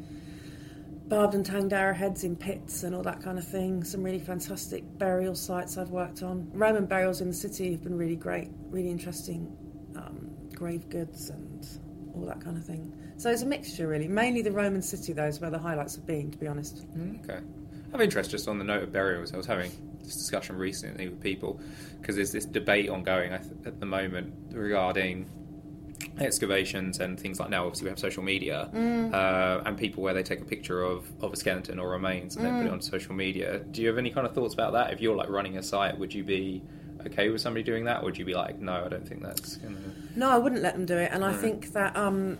[1.09, 3.83] barbed and tanged arrowheads in pits and all that kind of thing.
[3.85, 6.51] Some really fantastic burial sites I've worked on.
[6.53, 9.57] Roman burials in the city have been really great, really interesting
[9.97, 11.67] um, grave goods and
[12.15, 12.93] all that kind of thing.
[13.17, 14.09] So it's a mixture, really.
[14.09, 16.85] Mainly the Roman city, though, is where the highlights have been, to be honest.
[17.25, 17.41] Okay.
[17.89, 19.33] I have interest just on the note of burials.
[19.33, 19.71] I was having
[20.05, 21.61] this discussion recently with people
[22.01, 25.27] because there's this debate ongoing at the moment regarding
[26.21, 27.65] excavations and things like now.
[27.65, 29.13] Obviously, we have social media Mm.
[29.15, 32.45] uh, and people where they take a picture of, of a skeleton or remains and
[32.45, 32.59] then Mm.
[32.59, 33.61] put it on social media.
[33.71, 34.93] Do you have any kind of thoughts about that?
[34.93, 36.63] If you're like running a site, would you be
[37.07, 38.03] okay with somebody doing that?
[38.03, 40.19] Or would you be like, no, I don't think that's going to.
[40.19, 41.11] No, I wouldn't let them do it.
[41.13, 42.39] And I think that um,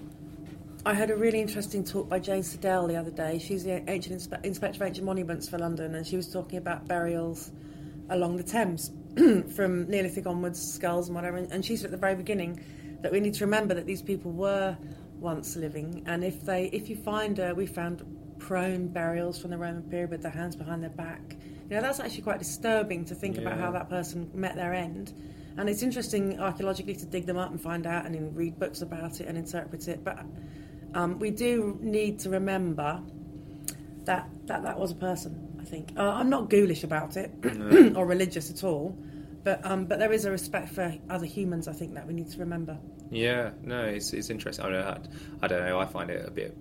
[0.89, 3.39] I had a really interesting talk by Jane Sidell the other day.
[3.39, 6.89] She's the ancient inspe- inspector of ancient monuments for London, and she was talking about
[6.89, 7.51] burials
[8.09, 8.91] along the Thames
[9.55, 11.37] from Neolithic onwards, skulls and whatever.
[11.37, 12.65] And, she said at the very beginning
[13.03, 14.79] that we need to remember that these people were
[15.21, 18.03] once living, and if they, if you find, uh, we found
[18.39, 21.37] prone burials from the Roman period with their hands behind their back.
[21.69, 25.13] You know, that's actually quite disturbing to think about how that person met their end.
[25.59, 28.81] And it's interesting archaeologically to dig them up and find out and then read books
[28.81, 30.03] about it and interpret it.
[30.03, 30.25] But
[30.95, 33.01] um, we do need to remember
[34.05, 35.93] that that, that was a person, I think.
[35.97, 37.31] Uh, I'm not ghoulish about it
[37.97, 38.97] or religious at all.
[39.45, 42.31] But, um, but there is a respect for other humans, I think, that we need
[42.31, 42.77] to remember.
[43.11, 44.65] Yeah, no, it's, it's interesting.
[44.67, 44.89] I don't, know,
[45.41, 45.79] I, I don't know.
[45.79, 46.57] I find it a bit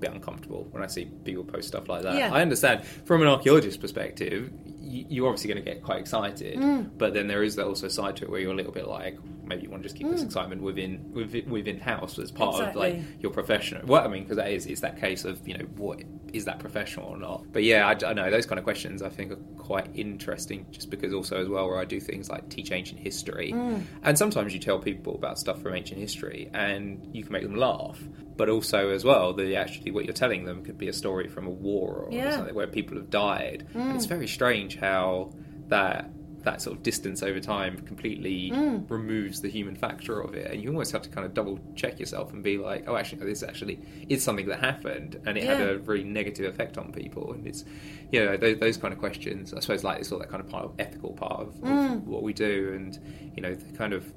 [0.00, 2.16] bit uncomfortable when I see people post stuff like that.
[2.16, 2.34] Yeah.
[2.34, 6.90] I understand from an archaeologist's perspective, you, you're obviously going to get quite excited, Mm.
[6.98, 9.16] but then there is also a side to it where you're a little bit like
[9.46, 10.26] maybe you want to just keep this Mm.
[10.26, 13.82] excitement within within, within house as part of like your professional.
[13.86, 16.02] Well, I mean, because that is it's that case of you know what
[16.32, 17.44] is that professional or not.
[17.52, 20.90] But yeah, I, I know those kind of questions I think are quite interesting, just
[20.90, 23.82] because also as well where I do things like teach ancient history, Mm.
[24.02, 27.54] and sometimes you tell people about stuff from ancient history and you can make them
[27.56, 28.00] laugh.
[28.36, 31.46] But also as well, the actually what you're telling them could be a story from
[31.46, 32.32] a war or Yeah.
[32.36, 33.64] something where people have died.
[33.72, 33.80] Mm.
[33.80, 35.30] And it's very strange how
[35.68, 36.10] that
[36.44, 38.88] that sort of distance over time completely Mm.
[38.90, 41.98] removes the human factor of it, and you almost have to kind of double check
[41.98, 43.78] yourself and be like, oh, actually, no, this actually
[44.08, 47.64] is something that happened, and it had a very negative effect on people, and it's
[48.12, 49.52] you know those, those kind of questions.
[49.54, 52.04] I suppose like it's all that kind of part of ethical part of, of Mm.
[52.04, 52.98] what we do, and
[53.34, 54.12] you know the kind of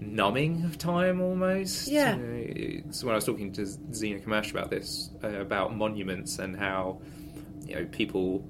[0.00, 1.88] numbing of time almost.
[1.88, 2.16] Yeah.
[2.16, 6.56] You know, when I was talking to Zena Kamash about this, uh, about monuments and
[6.56, 7.00] how
[7.66, 8.44] you know people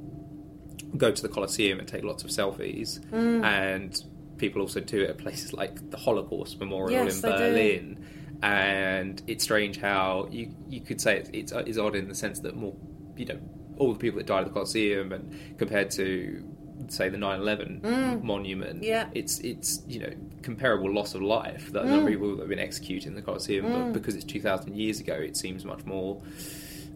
[0.97, 3.45] go to the Colosseum and take lots of selfies, Mm.
[3.45, 4.05] and
[4.39, 7.31] people also do it at places like the Holocaust Memorial Yes, in.
[7.31, 8.05] Berlin.
[8.43, 12.41] And it's strange how you you could say it's, it's it's odd in the sense
[12.41, 12.75] that more
[13.17, 13.39] you know
[13.79, 16.43] all the people that died at the Colosseum and compared to
[16.89, 18.23] say the 9/11 Mm.
[18.25, 19.09] monument Yeah.
[19.15, 20.11] it's it's you know
[20.43, 21.91] comparable loss of life that Mm.
[21.91, 23.73] number of people that have been executed in the Colosseum Mm.
[23.73, 26.21] but because it's 2000 years ago it seems much more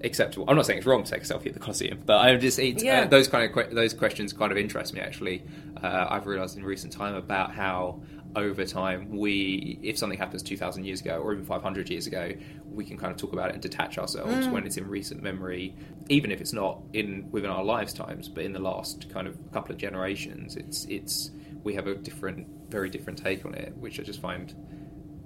[0.04, 2.38] acceptable I'm not saying it's wrong to take a selfie at the Colosseum but I'm
[2.40, 3.02] just it's, Yeah.
[3.02, 5.42] uh, those kind of que- those questions kind of interest me actually
[5.82, 8.00] uh, I've realized in recent time about how
[8.34, 12.32] over time we if something happens 2000 years ago or even 500 years ago
[12.70, 14.52] we can kind of talk about it and detach ourselves Mm.
[14.52, 15.74] when it's in recent memory
[16.10, 19.72] even if it's not in within our lifetimes but in the last kind of couple
[19.72, 21.30] of generations it's it's
[21.64, 24.52] we have a different very different take on it which I just find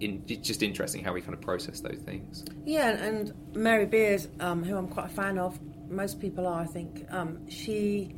[0.00, 4.26] in, it's just interesting how we kind of process those things Yeah, and Mary Beard,
[4.40, 5.58] um, who I'm quite a fan of,
[5.90, 7.06] most people are, I think.
[7.10, 8.14] Um, she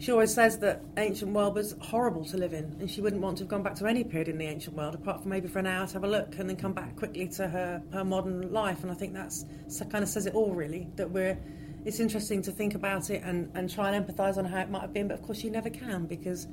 [0.00, 3.38] she always says that ancient world was horrible to live in, and she wouldn't want
[3.38, 5.60] to have gone back to any period in the ancient world, apart from maybe for
[5.60, 8.52] an hour to have a look and then come back quickly to her her modern
[8.52, 8.82] life.
[8.82, 9.44] And I think that's
[9.90, 10.88] kind of says it all, really.
[10.96, 11.38] That we're
[11.84, 14.80] it's interesting to think about it and, and try and empathise on how it might
[14.80, 16.46] have been, but of course you never can because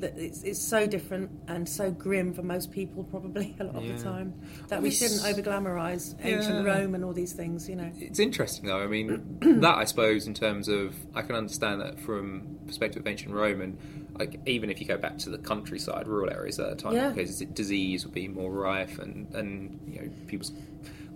[0.00, 4.02] it's, it's so different and so grim for most people probably a lot of the
[4.02, 4.34] time
[4.68, 6.72] that we shouldn't over glamorize ancient Yeah.
[6.80, 8.80] Rome and all these things you know It's interesting though.
[8.82, 13.06] I mean, that I suppose in terms of I can understand that from perspective of
[13.06, 13.78] ancient Rome, and
[14.18, 17.10] like even if you go back to the countryside, rural areas at the time, Yeah.
[17.10, 20.52] because disease would be more rife and and you know people's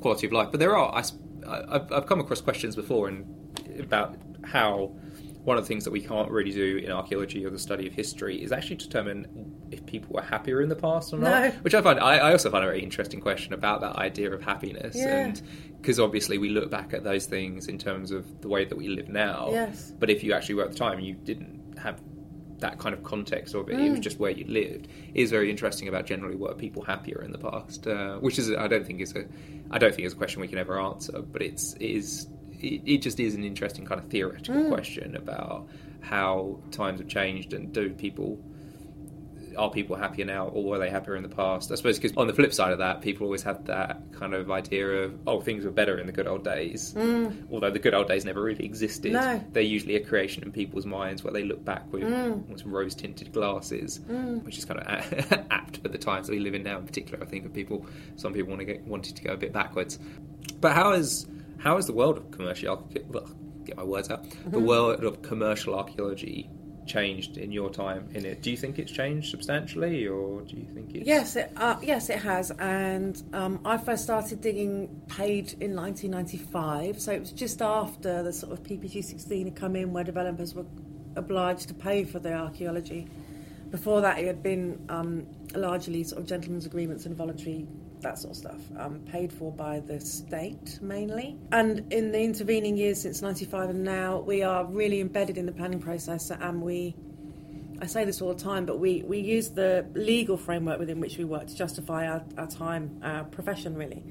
[0.01, 0.49] quality of life.
[0.51, 1.11] But there are i've
[1.93, 3.25] I've come across questions before and
[3.79, 4.93] about how
[5.45, 7.95] one of the things that we can't really do in archaeology or the study of
[7.95, 9.27] history is actually determine
[9.71, 11.31] if people were happier in the past or not.
[11.31, 11.51] No.
[11.63, 14.43] Which I find, I, I also find a very interesting question about that idea of
[14.43, 14.97] happiness.
[14.97, 15.27] Yeah.
[15.27, 15.43] And
[15.81, 18.89] because obviously we look back at those things in terms of the way that we
[18.89, 19.49] live now.
[19.51, 19.93] Yes.
[19.99, 22.01] But if you actually were at the time, you didn't have
[22.59, 23.81] that kind of context of it.
[23.81, 24.89] It was just where you lived.
[25.15, 28.53] It is very interesting about generally were people happier in the past, uh, which is
[28.53, 29.25] I don't think is a
[29.71, 31.23] I don't think is a question we can ever answer.
[31.23, 32.27] But it's it is
[32.63, 34.69] it, it just is an interesting kind of theoretical mm.
[34.69, 35.69] question about
[36.01, 38.39] how times have changed and do people
[39.57, 41.71] are people happier now or were they happier in the past?
[41.73, 44.51] I suppose because on the flip side of that, people always had that kind of
[44.51, 46.95] idea of oh things were better in the good old days.
[46.95, 47.47] Mm.
[47.51, 49.13] Although the good old days never really existed.
[49.13, 49.43] No.
[49.53, 52.43] They're usually a creation in people's minds where they look back with mm.
[52.45, 54.01] almost rose tinted glasses,
[54.43, 56.79] which is kind of a- apt for the times that we live in now.
[56.79, 57.87] In particular, I think for people,
[58.17, 59.99] some people want to get wanted to go a bit backwards.
[60.61, 61.27] But how is
[61.61, 63.29] how is the world of commercial well,
[63.65, 66.51] get my words out the world of commercial archaeology
[66.87, 68.43] changed in your time in it?
[68.43, 72.11] Do you think it's changed substantially, or do you think it's Yes, it, uh, yes,
[72.11, 72.51] it has.
[72.53, 78.33] And um, I first started digging paid in 1995, so it was just after the
[78.33, 80.67] sort of PPG 16 had come in, where developers were
[81.17, 83.07] obliged to pay for their archaeology.
[83.71, 87.69] Before that, it had been um, largely sort of gentlemen's agreements and voluntary
[88.03, 91.37] that sort of stuff, um, paid for by the state mainly.
[91.53, 95.53] And in the intervening years since 95 and now, we are really embedded in the
[95.53, 96.95] planning process and we
[97.83, 101.17] I say this all the time, but we, we use the legal framework within which
[101.17, 104.05] we work to justify our, our time, our profession, really.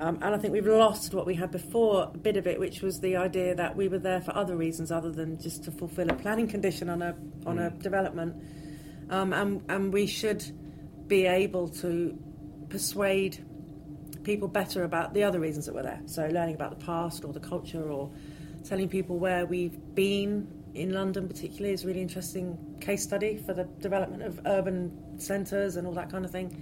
[0.00, 2.82] Um, and I think we've lost what we had before, a bit of it, which
[2.82, 6.08] was the idea that we were there for other reasons other than just to fulfil
[6.08, 7.16] a planning condition on a,
[7.46, 8.42] on a development.
[9.10, 10.44] Um, and, and we should
[11.08, 12.16] be able to
[12.70, 13.44] persuade
[14.22, 16.00] people better about the other reasons that we're there.
[16.06, 18.10] So, learning about the past or the culture or
[18.64, 23.52] telling people where we've been in London, particularly, is a really interesting case study for
[23.54, 26.56] the development of urban centres and all that kind of thing.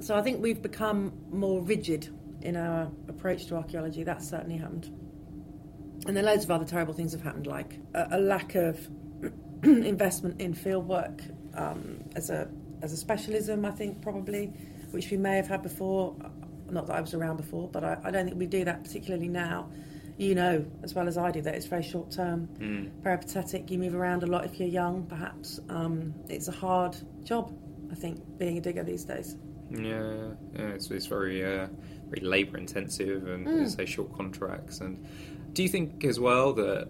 [0.00, 2.08] So, I think we've become more rigid
[2.42, 4.04] in our approach to archaeology.
[4.04, 4.90] That's certainly happened.
[6.06, 8.88] And then loads of other terrible things have happened, like a, a lack of
[9.62, 11.22] investment in field work
[11.54, 12.48] um, as a
[12.82, 13.64] as a specialism.
[13.64, 14.52] I think probably,
[14.90, 16.16] which we may have had before.
[16.70, 19.28] Not that I was around before, but I, I don't think we do that particularly
[19.28, 19.70] now.
[20.18, 22.48] You know as well as I do that it's very short term,
[23.02, 23.70] peripatetic.
[23.70, 25.60] You move around a lot if you're young, perhaps.
[25.68, 27.56] Um, it's a hard job,
[27.92, 29.36] I think, being a digger these days.
[29.70, 31.68] Yeah, yeah, it's, it's very uh,
[32.08, 34.80] very labour intensive and I say short contracts.
[34.80, 35.06] And
[35.52, 36.88] do you think as well that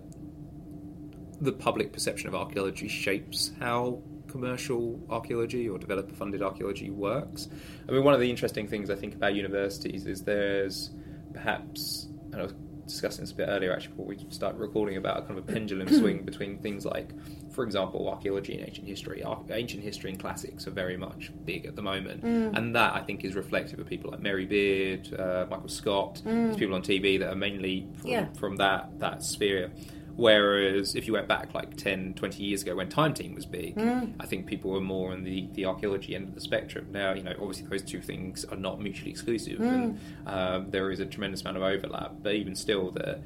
[1.41, 7.49] the public perception of archaeology shapes how commercial archaeology or developer funded archaeology works?
[7.89, 10.91] I mean, one of the interesting things I think about universities is there's
[11.33, 12.55] perhaps, and I was
[12.87, 15.53] discussing this a bit earlier actually before we started recording about a kind of a
[15.53, 17.11] pendulum swing between things like,
[17.53, 19.23] for example, archaeology and ancient history.
[19.23, 23.01] Ar- ancient history and classics are very much big at the moment, and that I
[23.03, 27.19] think is reflective of people like Mary Beard, uh, Michael Scott, these people on TV
[27.19, 28.27] that are mainly from, Yeah.
[28.39, 29.71] from that that sphere.
[30.19, 33.79] Whereas if you went back like 10, 20 years ago when Time Team was big,
[33.79, 36.89] I think people were more on the, the archaeology end of the spectrum.
[36.91, 40.99] Now, you know, obviously those two things are not mutually exclusive and um, there is
[40.99, 43.21] a tremendous amount of overlap, but even still, the,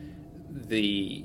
[0.50, 1.24] the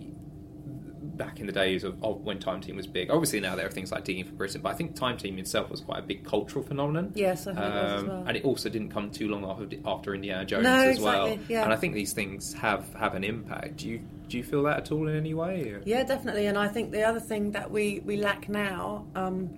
[1.02, 3.72] back in the days of, of when Time Team was big, obviously now there are
[3.72, 6.24] things like Digging for Britain, but I think Time Team itself was quite a big
[6.24, 7.12] cultural phenomenon.
[7.14, 8.24] Yes, I think it was as Um, well.
[8.28, 11.38] And it also didn't come too long after, after Indiana Jones No, as well.
[11.50, 11.64] yeah.
[11.66, 13.78] And I think these things have, have an impact.
[13.78, 15.70] Do you do you feel that at all in any way?
[15.72, 16.46] or- Yeah, definitely.
[16.48, 19.50] And I think the other thing that we, we lack now um,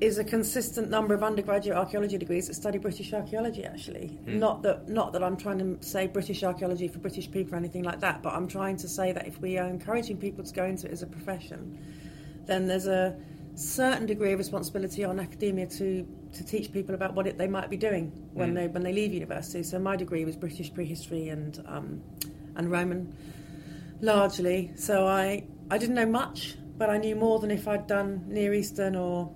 [0.00, 3.64] is a consistent number of undergraduate archaeology degrees that study British archaeology.
[3.64, 7.58] Actually, not that not that I'm trying to say British archaeology for British people or
[7.58, 10.52] anything like that, but I'm trying to say that if we are encouraging people to
[10.52, 11.78] go into it as a profession,
[12.46, 13.16] then there's a
[13.54, 17.70] certain degree of responsibility on academia to to teach people about what it, they might
[17.70, 19.62] be doing when they when they leave university.
[19.62, 22.02] So my degree was British prehistory and um,
[22.56, 23.14] and Roman
[24.04, 24.70] largely.
[24.76, 28.54] So I, I didn't know much, but I knew more than if I'd done Near
[28.54, 29.32] Eastern or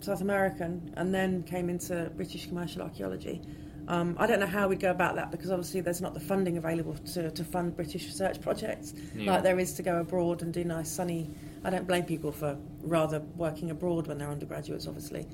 [0.00, 3.42] South American and then came into British commercial archaeology.
[3.88, 6.56] Um, I don't know how we'd go about that because obviously there's not the funding
[6.56, 9.32] available to, to fund British research projects Yeah.
[9.32, 11.28] like there is to go abroad and do nice sunny.
[11.64, 15.26] I don't blame people for rather working abroad when they're undergraduates, obviously.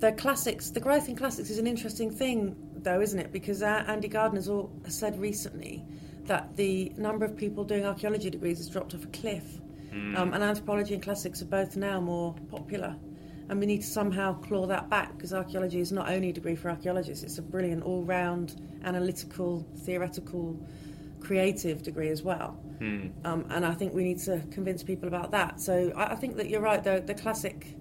[0.00, 3.32] The classics, the growth in classics is an interesting thing, though, isn't it?
[3.32, 5.84] Because uh, Andy Gardner's all has said recently
[6.26, 9.60] that the number of people doing archaeology degrees has dropped off a cliff,
[10.16, 12.96] um, and anthropology and classics are both now more popular.
[13.48, 16.56] And we need to somehow claw that back because archaeology is not only a degree
[16.56, 20.58] for archaeologists; it's a brilliant all-round analytical, theoretical
[21.20, 22.58] creative degree as well.
[22.78, 23.08] Hmm.
[23.24, 25.60] Um, and I think we need to convince people about that.
[25.60, 26.82] So I, I think that you're right.
[26.82, 27.76] The, the classic,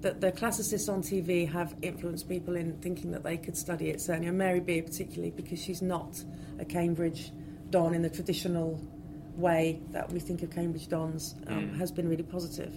[0.00, 4.00] the, the classicists on TV have influenced people in thinking that they could study it.
[4.00, 6.22] Certainly, and Mary Beard particularly because she's not
[6.58, 7.32] a Cambridge
[7.74, 8.80] don in the traditional
[9.36, 11.78] way that we think of Cambridge dons um, Mm.
[11.78, 12.72] has been really positive.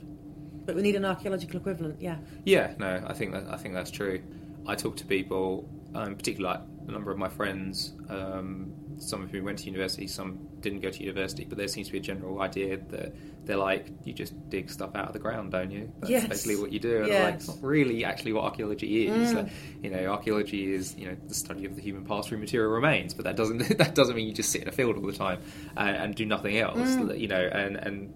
[0.66, 2.02] But we need an archaeological equivalent.
[2.02, 2.18] Yeah.
[2.46, 4.18] Yeah, no, I think that I think that's true.
[4.66, 9.32] I talk to people, um, particularly like a number of my friends, um, some of
[9.32, 12.02] whom went to university, some didn't go to university, but there seems to be a
[12.02, 13.14] general idea that
[13.46, 15.92] they're like, you just dig stuff out of the ground, don't you?
[16.00, 16.28] That's Yes.
[16.28, 17.04] basically what you do.
[17.04, 19.32] And I'm like, it's not really actually what archaeology is.
[19.32, 19.36] Mm.
[19.36, 19.48] Like,
[19.84, 23.14] you know, archaeology is you know the study of the human past through material remains,
[23.14, 25.40] but that doesn't that doesn't mean you just sit in a field all the time
[25.76, 26.78] and, and do nothing else.
[26.78, 27.20] Mm.
[27.20, 28.14] You know, and and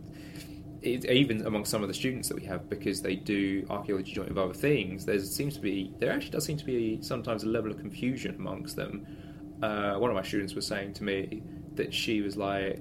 [0.82, 4.30] it, even among some of the students that we have, because they do archaeology joint
[4.30, 7.48] with other things, there seems to be there actually does seem to be sometimes a
[7.48, 9.06] level of confusion amongst them.
[9.62, 11.43] Uh, one of my students was saying to me
[11.76, 12.80] that she was like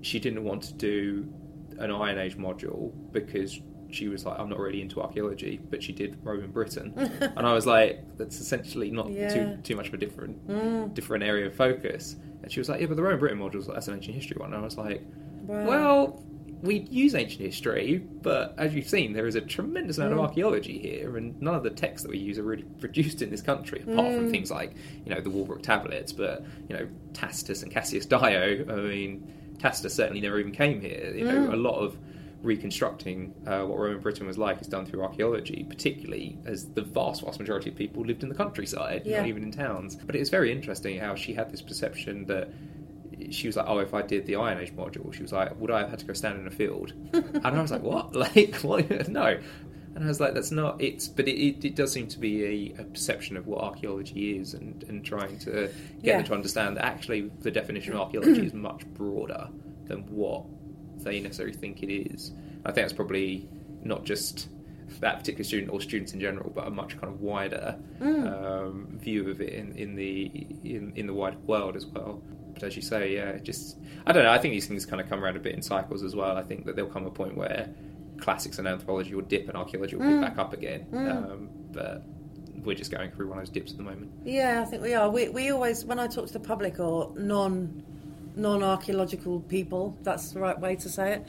[0.00, 1.26] she didn't want to do
[1.78, 3.60] an Iron Age module because
[3.90, 6.92] she was like I'm not really into archaeology, but she did Roman Britain,
[7.36, 9.28] and I was like that's essentially not Yeah.
[9.28, 10.94] too too much of a different Mm.
[10.94, 12.16] different area of focus.
[12.42, 14.36] And she was like, yeah, but the Roman Britain module is that's an ancient history
[14.38, 14.52] one.
[14.52, 15.02] And I was like,
[15.46, 15.64] Wow.
[15.66, 16.22] well,
[16.64, 20.22] we use ancient history, but as you've seen, there is a tremendous amount of Mm.
[20.22, 23.42] archaeology here, and none of the texts that we use are really produced in this
[23.42, 24.30] country, apart from Mm.
[24.30, 24.72] things like
[25.04, 26.12] you know the Walbrook tablets.
[26.12, 28.64] But you know Tacitus and Cassius Dio.
[28.68, 31.14] I mean, Tacitus certainly never even came here.
[31.16, 31.52] You know, Mm.
[31.52, 31.96] a lot of
[32.42, 37.24] reconstructing uh, what Roman Britain was like is done through archaeology, particularly as the vast,
[37.24, 39.20] vast majority of people lived in the countryside, Yeah.
[39.20, 39.96] not even in towns.
[39.96, 42.48] But it's very interesting how she had this perception that
[43.32, 45.70] she was like, "Oh, if I did the Iron Age module, she was like, would
[45.70, 48.14] I have had to go stand in a field?" and I was like, "What?
[48.16, 49.08] Like, what?
[49.08, 49.38] no."
[49.94, 52.72] And I was like, "That's not it's." But it, it, it does seem to be
[52.76, 56.16] a, a perception of what archaeology is, and, and trying to get Yeah.
[56.18, 59.48] them to understand that actually the definition of archaeology is much broader
[59.86, 60.44] than what
[60.98, 62.32] they necessarily think it is.
[62.64, 63.48] I think that's probably
[63.82, 64.48] not just
[65.00, 68.44] that particular student or students in general, but a much kind of wider Mm.
[68.44, 70.24] um, view of it in, in the
[70.64, 72.20] in, in the wider world as well.
[72.54, 74.30] But as you say, yeah, just I don't know.
[74.30, 76.36] I think these things kind of come around a bit in cycles as well.
[76.36, 77.68] I think that there'll come a point where
[78.18, 80.20] classics and anthropology will dip and archaeology will pick Mm.
[80.22, 80.86] back up again.
[80.92, 81.30] Mm.
[81.32, 82.02] Um, but
[82.64, 84.10] we're just going through one of those dips at the moment.
[84.24, 85.10] Yeah, I think we are.
[85.10, 87.82] We, we always, when I talk to the public or non
[88.36, 91.26] non archaeological people, that's the right way to say it.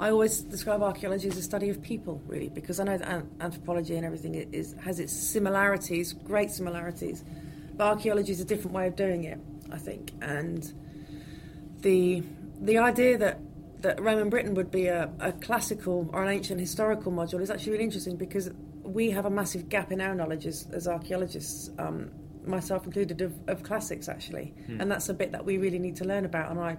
[0.00, 3.96] I always describe archaeology as a study of people, really, because I know that anthropology
[3.96, 7.22] and everything is has its similarities, great similarities,
[7.76, 9.38] but archaeology is a different way of doing it,
[9.72, 10.12] I think.
[10.20, 10.72] And
[11.80, 12.22] the
[12.60, 13.40] the idea that
[13.82, 17.72] that Roman Britain would be a, a classical or an ancient historical module is actually
[17.72, 18.50] really interesting because
[18.82, 22.10] we have a massive gap in our knowledge as, as archaeologists, um,
[22.44, 26.04] myself included, of, of classics actually, and that's a bit that we really need to
[26.04, 26.50] learn about.
[26.50, 26.76] And I,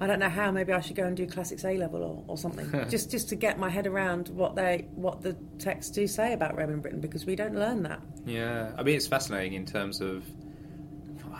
[0.00, 0.50] I don't know how.
[0.50, 3.36] Maybe I should go and do classics A level or, or something, just just to
[3.36, 7.26] get my head around what they what the texts do say about Roman Britain because
[7.26, 8.00] we don't learn that.
[8.24, 10.24] Yeah, I mean it's fascinating in terms of.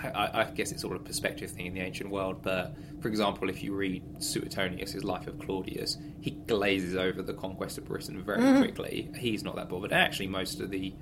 [0.08, 3.08] I, I- guess it's sort of a perspective thing in the ancient world, but for
[3.08, 8.22] example, if you read Suetonius' Life of Claudius, he glazes over the conquest of Britain
[8.22, 8.58] very Mhm.
[8.58, 9.10] quickly.
[9.18, 9.92] He's not that bothered.
[9.92, 10.94] Actually, most of the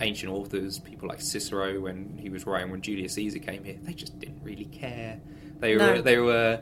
[0.00, 3.92] ancient authors, people like Cicero, when he was writing when Julius Caesar came here, they
[3.94, 5.20] just didn't really care.
[5.60, 5.92] They No.
[5.94, 6.60] were, they were.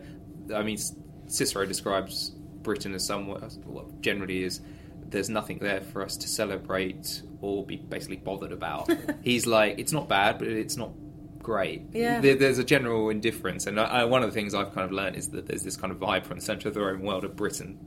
[0.55, 0.79] I mean,
[1.27, 2.31] Cicero describes
[2.63, 4.61] Britain as somewhat, well, generally is
[5.07, 8.89] there's nothing there for us to celebrate or be basically bothered about.
[9.25, 10.91] He's like, it's not bad, but it's not
[11.45, 11.83] great.
[11.93, 12.21] Yeah.
[12.21, 14.91] There, there's a general indifference, and I, I, one of the things I've kind of
[14.91, 17.25] learned is that there's this kind of vibe from the centre of the Roman world
[17.25, 17.79] of Britain.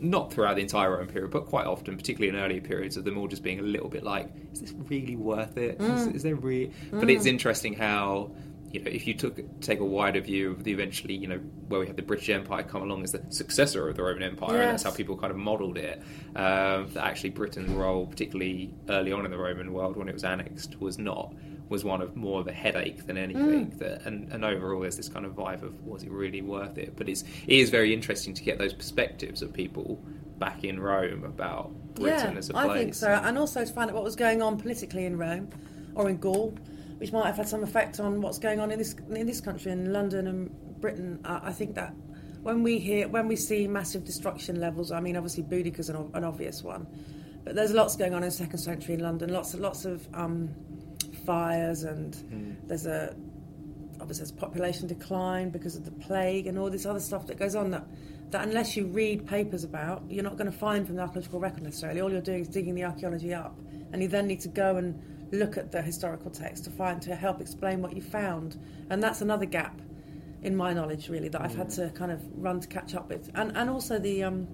[0.00, 3.16] Not throughout the entire Roman period, but quite often, particularly in earlier periods, of them
[3.18, 5.80] all just being a little bit like, "Is this really worth it?
[5.80, 6.14] Is, Mm.
[6.14, 8.30] is there really?" But it's interesting how
[8.72, 11.38] you know, if you took take a wider view of the eventually, you know,
[11.68, 14.60] where we had the British Empire come along as the successor of the Roman Empire,
[14.62, 16.02] and that's how people kind of modelled it.
[16.34, 20.24] Um, that actually Britain's role, particularly early on in the Roman world when it was
[20.24, 21.32] annexed, was not
[21.68, 23.70] was one of more of a headache than anything.
[23.78, 26.96] That and, and overall, there's this kind of vibe of was it really worth it?
[26.96, 30.02] But it's it is very interesting to get those perspectives of people
[30.38, 32.64] back in Rome about Britain yeah, as a place.
[32.64, 35.48] I think so, and also to find out what was going on politically in Rome
[35.94, 36.56] or in Gaul,
[36.98, 39.72] which might have had some effect on what's going on in this in this country,
[39.72, 41.20] in London and Britain.
[41.24, 41.94] Uh, I think that
[42.42, 46.24] when we hear when we see massive destruction levels, I mean, obviously Boudicca's an, an
[46.24, 46.86] obvious one,
[47.42, 49.32] but there's lots going on in second century in London.
[49.32, 50.50] Lots of lots of um,
[51.24, 52.56] fires, and Mm.
[52.68, 53.14] there's a
[54.00, 57.54] obviously there's population decline because of the plague and all this other stuff that goes
[57.54, 57.86] on that
[58.30, 61.62] that unless you read papers about, you're not going to find from the archaeological record
[61.62, 62.00] necessarily.
[62.00, 63.56] All you're doing is digging the archaeology up,
[63.92, 65.00] and you then need to go and
[65.32, 68.58] look at the historical text to find to help explain what you found,
[68.90, 69.80] and that's another gap
[70.42, 73.30] in my knowledge, really, that I've had to kind of run to catch up with,
[73.34, 74.24] and and also the.
[74.24, 74.48] Um,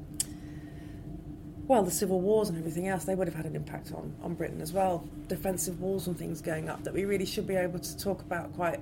[1.70, 4.34] well, the civil wars and everything else, they would have had an impact on, on
[4.34, 5.04] Britain as well.
[5.28, 8.52] Defensive walls and things going up that we really should be able to talk about
[8.56, 8.80] quite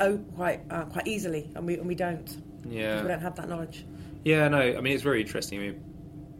[0.00, 2.42] oh, quite uh, quite easily, and we and we don't.
[2.68, 3.02] Yeah.
[3.02, 3.86] we don't have that knowledge.
[4.24, 5.60] Yeah, no, I mean it's very interesting.
[5.60, 5.84] I mean,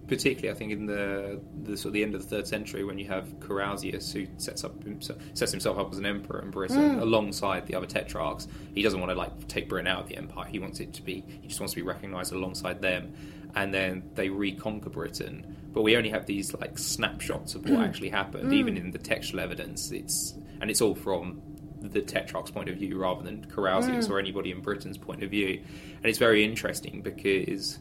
[0.09, 2.99] particularly I think in the the sort of the end of the third century when
[2.99, 6.99] you have Carausius who sets up himself, sets himself up as an emperor in Britain
[6.99, 8.49] alongside the other tetrarchs.
[8.75, 10.47] He doesn't want to like take Britain out of the empire.
[10.47, 11.25] He wants it to be.
[11.41, 13.15] He just wants to be recognised alongside them.
[13.55, 17.85] And then they reconquer Britain, but we only have these like snapshots of what mm.
[17.85, 18.55] actually happened, mm.
[18.55, 19.91] even in the textual evidence.
[19.91, 21.43] It's and it's all from
[21.81, 24.11] the Tetrarch's point of view rather than Carausius mm.
[24.11, 25.61] or anybody in Britain's point of view.
[25.97, 27.79] And it's very interesting because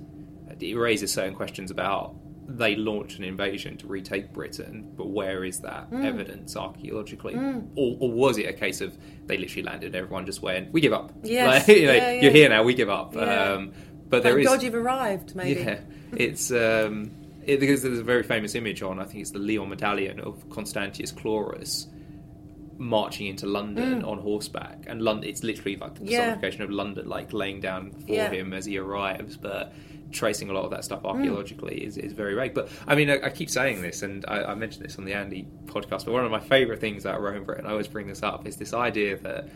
[0.59, 2.15] it raises certain questions about
[2.45, 7.35] they launched an invasion to retake Britain, but where is that evidence archaeologically?
[7.75, 10.81] Or, or was it a case of they literally landed and everyone just went, we
[10.81, 11.13] give up?
[11.23, 11.67] Yes.
[11.67, 12.21] Like, you know, Yeah, yeah.
[12.21, 13.15] You're here now, we give up.
[13.15, 13.53] Yeah.
[13.53, 13.73] Um,
[14.09, 14.51] but there Thank is.
[14.51, 15.61] God you've arrived, maybe.
[15.61, 15.79] Yeah,
[16.11, 17.11] it's um,
[17.47, 20.49] it, because there's a very famous image on I think it's the Lyon medallion of
[20.49, 21.87] Constantius Chlorus
[22.77, 26.09] marching into London on horseback, and London it's literally like the Mm.
[26.09, 26.19] Yeah.
[26.35, 28.29] personification of London, like laying down for Yeah.
[28.31, 29.73] him as he arrives, but.
[30.11, 32.53] Tracing a lot of that stuff archaeologically is, is very vague.
[32.53, 35.13] But I mean, I, I keep saying this, and I, I mentioned this on the
[35.13, 36.05] Andy podcast.
[36.05, 38.57] But one of my favourite things about Rome Britain, I always bring this up, is
[38.57, 39.49] this idea that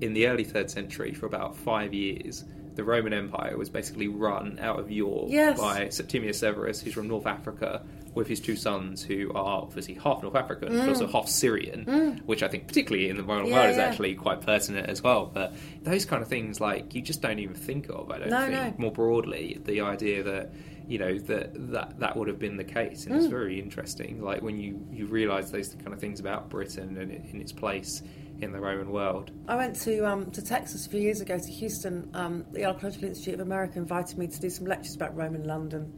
[0.00, 2.44] in the early third century, for about five years,
[2.74, 5.58] the Roman Empire was basically run out of York Yes.
[5.58, 7.82] by Septimius Severus, who's from North Africa,
[8.14, 12.42] with his two sons, who are obviously half North African, but also half Syrian, which
[12.42, 13.50] I think, particularly in the Roman Mm.
[13.50, 15.30] Yeah, world, is actually quite pertinent as well.
[15.32, 18.10] But those kind of things, like you just don't even think of.
[18.10, 18.82] I don't No, think no.
[18.82, 20.52] more broadly the idea that
[20.88, 23.30] you know that that that would have been the case, and it's Mm.
[23.30, 24.20] very interesting.
[24.22, 28.02] Like when you you realise those kind of things about Britain and in its place
[28.40, 29.30] in the Roman world.
[29.48, 32.10] I went to um, to Texas a few years ago to Houston.
[32.14, 35.46] Um, the Archaeological Institute of America invited me to do some lectures about Rome and
[35.46, 35.92] London,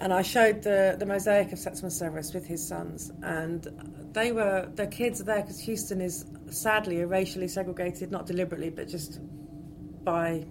[0.00, 3.66] and I showed the the mosaic of Septimius Severus with his sons, and
[4.12, 8.88] they were the kids are there because Houston is sadly racially segregated, not deliberately, but
[8.88, 9.20] just
[10.04, 10.44] by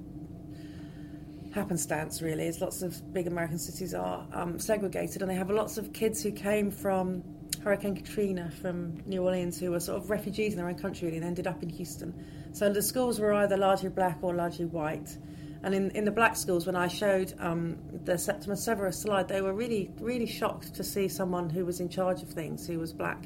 [1.54, 5.78] happenstance really as lots of big American cities are um, segregated and they have lots
[5.78, 7.24] of kids who came from
[7.68, 11.18] Hurricane Katrina from New Orleans who were sort of refugees in their own country really,
[11.18, 12.14] and ended up in Houston.
[12.54, 15.18] So the schools were either largely black or largely white.
[15.64, 19.42] And in, in the black schools, when I showed um, the Septimius Severus slide, they
[19.42, 22.94] were really, really shocked to see someone who was in charge of things who was
[22.94, 23.26] black.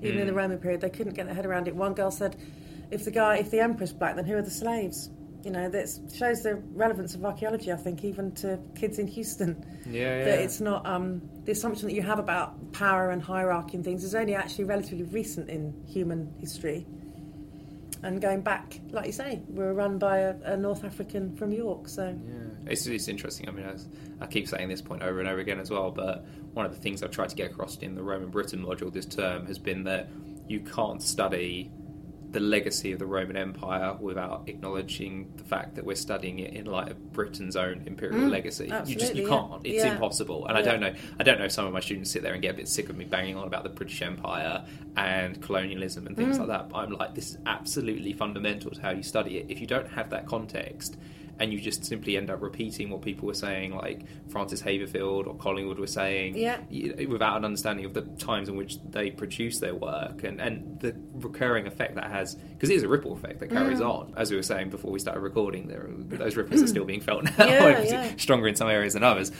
[0.00, 1.76] Even in the Roman period, they couldn't get their head around it.
[1.76, 2.34] One girl said,
[2.90, 5.10] "If the guy, if the emperor's black, then who are the slaves?"
[5.44, 7.72] You know, that shows the relevance of archaeology.
[7.72, 11.94] I think even to kids in Houston, Yeah, that it's not um, the assumption that
[11.94, 16.32] you have about power and hierarchy and things is only actually relatively recent in human
[16.38, 16.86] history.
[18.04, 21.52] And going back, like you say, we were run by a, a North African from
[21.52, 23.48] York, so Yeah, it's, it's interesting.
[23.48, 26.24] I mean, I, I keep saying this point over and over again as well, but
[26.52, 29.06] one of the things I've tried to get across in the Roman Britain module this
[29.06, 30.08] term has been that
[30.48, 31.70] you can't study
[32.32, 36.64] the legacy of the Roman Empire without acknowledging the fact that we're studying it in
[36.64, 38.70] light of Britain's own imperial legacy.
[38.86, 39.50] you just you can't.
[39.64, 39.72] yeah.
[39.74, 39.92] It's Yeah.
[39.92, 40.46] impossible.
[40.46, 40.94] And I don't know.
[41.18, 41.44] I don't know.
[41.44, 43.36] if Some of my students sit there and get a bit sick of me banging
[43.36, 44.64] on about the British Empire
[44.96, 46.20] and colonialism and Mm.
[46.24, 46.68] things like that.
[46.70, 49.46] But I'm like, this is absolutely fundamental to how you study it.
[49.50, 50.96] If you don't have that context,
[51.42, 55.34] and you just simply end up repeating what people were saying, like Francis Haverfield or
[55.34, 56.58] Collingwood were saying, Yeah.
[57.08, 60.94] without an understanding of the times in which they produce their work and, and the
[61.14, 63.88] recurring effect that has, because it is a ripple effect that carries Mm.
[63.90, 64.14] on.
[64.16, 67.24] As we were saying before we started recording, there those ripples are still being felt
[67.24, 68.12] now, Yeah, yeah.
[68.16, 69.32] stronger in some areas than others.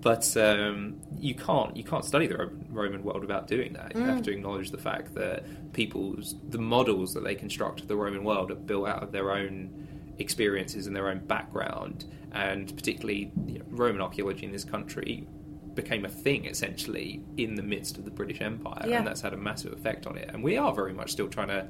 [0.00, 3.94] But um, you can't you can't study the Roman world without doing that.
[3.94, 4.06] You Mm.
[4.06, 5.44] have to acknowledge the fact that
[5.74, 9.30] people's the models that they construct of the Roman world are built out of their
[9.30, 9.86] own
[10.20, 15.26] experiences and their own background, and particularly you know, Roman archaeology in this country
[15.74, 18.98] became a thing essentially in the midst of the British Empire, Yeah.
[18.98, 20.28] and that's had a massive effect on it.
[20.32, 21.66] And we are very much still trying to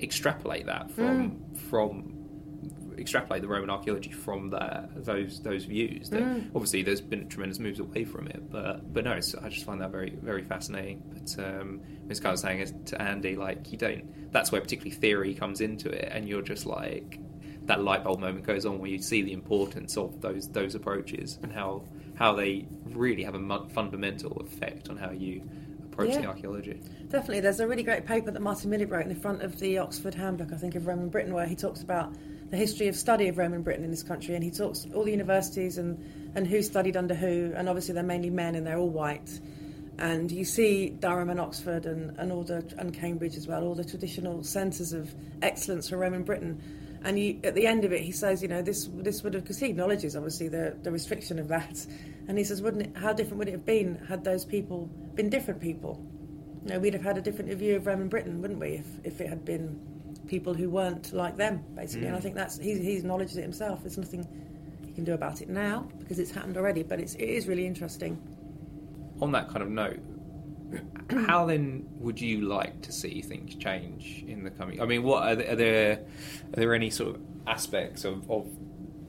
[0.00, 2.16] extrapolate that from from
[2.98, 6.10] extrapolate the Roman archaeology from that those those views.
[6.10, 6.22] That
[6.54, 9.90] Obviously, there's been tremendous moves away from it, but but no, I just find that
[9.90, 11.02] very very fascinating.
[11.12, 14.32] But um, it's kind of saying it to Andy, like you don't.
[14.32, 17.18] That's where particularly theory comes into it, and you're just like
[17.70, 21.38] that light bulb moment goes on where you see the importance of those those approaches
[21.44, 21.84] and how
[22.18, 25.40] how they really have a mu- fundamental effect on how you
[25.84, 26.80] approach the archaeology.
[27.08, 27.40] Definitely.
[27.40, 30.14] There's a really great paper that Martin Millett wrote in the front of the Oxford
[30.14, 32.12] Handbook, I think, of Roman Britain, where he talks about
[32.50, 34.34] the history of study of Roman Britain in this country.
[34.34, 37.52] And he talks all the universities and, and who studied under who.
[37.56, 39.40] And obviously, they're mainly men and they're all white.
[39.98, 43.74] And you see Durham and Oxford and, and all the and Cambridge as well, all
[43.74, 46.60] the traditional centres of excellence for Roman Britain.
[47.02, 49.58] And at the end of it, he says, you know, this this would have because
[49.58, 51.86] he acknowledges obviously the the restriction of that,
[52.28, 52.96] and he says, wouldn't it?
[52.96, 56.04] How different would it have been had those people been different people?
[56.64, 59.20] You know, we'd have had a different view of Roman Britain, wouldn't we, if if
[59.20, 59.80] it had been
[60.26, 62.04] people who weren't like them, basically.
[62.04, 62.08] Mm.
[62.08, 63.80] And I think that's he, he acknowledges it himself.
[63.82, 64.26] There's nothing
[64.86, 66.82] he can do about it now because it's happened already.
[66.82, 68.20] But it's, it is really interesting.
[69.20, 70.00] On that kind of note,
[71.26, 74.80] how then would you like to see things change in the coming?
[74.80, 75.52] I mean, what are there?
[75.52, 78.46] Are there, are there any sort of aspects of, of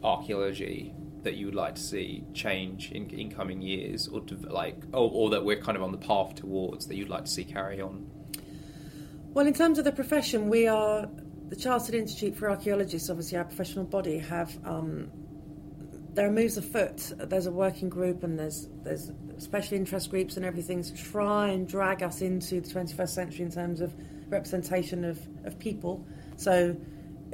[0.04, 0.94] archaeology
[1.24, 5.10] that you would like to see change in, in coming years, or to, like, or,
[5.14, 7.80] or that we're kind of on the path towards that you'd like to see carry
[7.80, 8.10] on?
[9.34, 11.08] Well, in terms of the profession, we are
[11.50, 13.10] the Chartered Institute for Archaeologists.
[13.10, 15.12] Obviously, our professional body have um,
[16.14, 17.14] there are moves afoot.
[17.18, 21.68] There's a working group and there's there's special interest groups and everything to try and
[21.68, 23.94] drag us into the 21st century in terms of
[24.28, 26.06] representation of, of people.
[26.38, 26.76] So,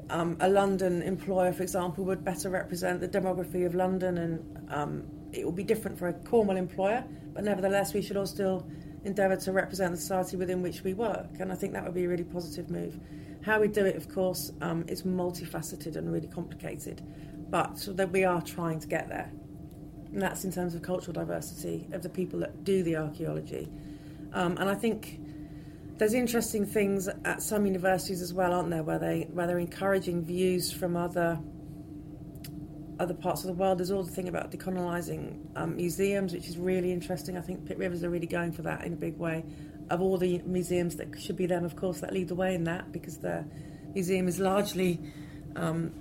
[0.10, 5.04] um, a London employer, for example, would better represent the demography of London, and um,
[5.32, 7.04] it will be different for a Cornwall employer.
[7.34, 8.66] But nevertheless, we should all still
[9.04, 12.06] endeavour to represent the society within which we work, and I think that would be
[12.06, 13.00] a really positive move.
[13.42, 17.02] How we do it, of course, um, is multifaceted and really complicated,
[17.50, 19.32] but that we are trying to get there.
[20.12, 23.70] And that's in terms of cultural diversity of the people that do the archaeology.
[24.34, 25.20] Um, and I think
[25.98, 30.24] there's interesting things at some universities as well, aren't there, where they where they're encouraging
[30.24, 31.40] views from other
[33.00, 33.80] other parts of the world.
[33.80, 37.38] There's all the thing about decolonising um, museums, which is really interesting.
[37.38, 39.44] I think Pitt Rivers are really going for that in a big way.
[39.90, 42.66] Of all the museums that should be them, of course, that lead the way in
[42.66, 43.46] that because the
[43.94, 45.00] museum is largely
[45.56, 45.94] um,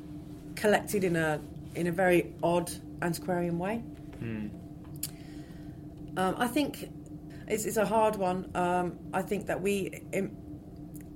[0.57, 1.40] collected in a
[1.74, 3.82] in a very odd antiquarian way.
[4.20, 4.50] Mm.
[6.16, 6.90] Um, I think
[7.46, 8.50] it's, it's, a hard one.
[8.54, 10.02] Um, I think that we.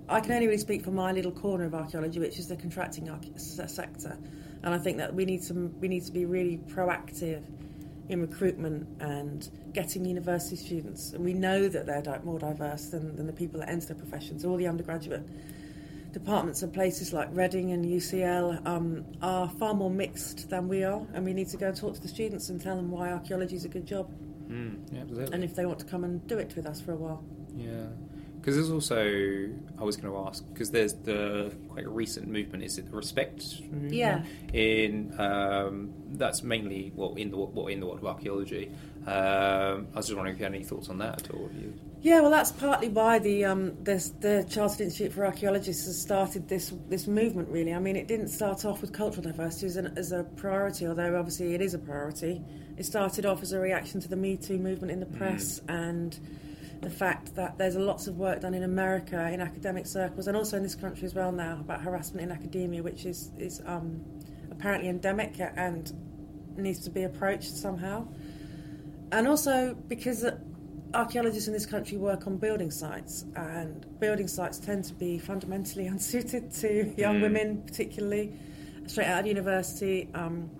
[0.08, 3.08] I can only really speak for my little corner of archaeology, which is the contracting
[3.36, 4.18] sector.
[4.62, 7.42] And I think that we need to we need to be really proactive
[8.10, 11.12] in recruitment and getting university students.
[11.12, 14.44] And we know that they're more diverse than, than the people that enter the professions.
[14.44, 15.22] All the undergraduate
[16.12, 21.06] departments and places like Reading and UCL um, are far more mixed than we are,
[21.14, 23.56] and we need to go and talk to the students and tell them why archaeology
[23.56, 24.10] is a good job.
[24.48, 25.34] Mm, yeah, absolutely.
[25.34, 27.24] And if they want to come and do it with us for a while.
[27.56, 27.86] Yeah.
[28.40, 32.64] Because there's also, I was going to ask, because there's the quite recent movement.
[32.64, 33.60] Is it the respect?
[33.60, 33.92] Movement?
[33.92, 34.22] Yeah.
[34.54, 38.72] In um, that's mainly well in the well, in the world of archaeology.
[39.06, 41.50] Um, I was just wondering if you had any thoughts on that at all.
[41.54, 41.74] You...
[42.00, 46.72] Yeah, well, that's partly why the um, the Chartered Institute for Archaeologists has started this
[46.88, 47.48] this movement.
[47.50, 50.86] Really, I mean, it didn't start off with cultural diversity as, an, as a priority,
[50.86, 52.42] although obviously it is a priority.
[52.78, 55.74] It started off as a reaction to the Me Too movement in the press mm.
[55.74, 56.18] and
[56.80, 60.56] the fact that there's lots of work done in America in academic circles and also
[60.56, 64.02] in this country as well now about harassment in academia, which is is um,
[64.50, 65.92] apparently endemic and
[66.56, 68.06] needs to be approached somehow.
[69.12, 70.24] And also because
[70.94, 75.86] archaeologists in this country work on building sites, and building sites tend to be fundamentally
[75.94, 77.22] unsuited to young mm.
[77.22, 78.32] women, particularly
[78.86, 80.08] straight out of university.
[80.14, 80.50] Um,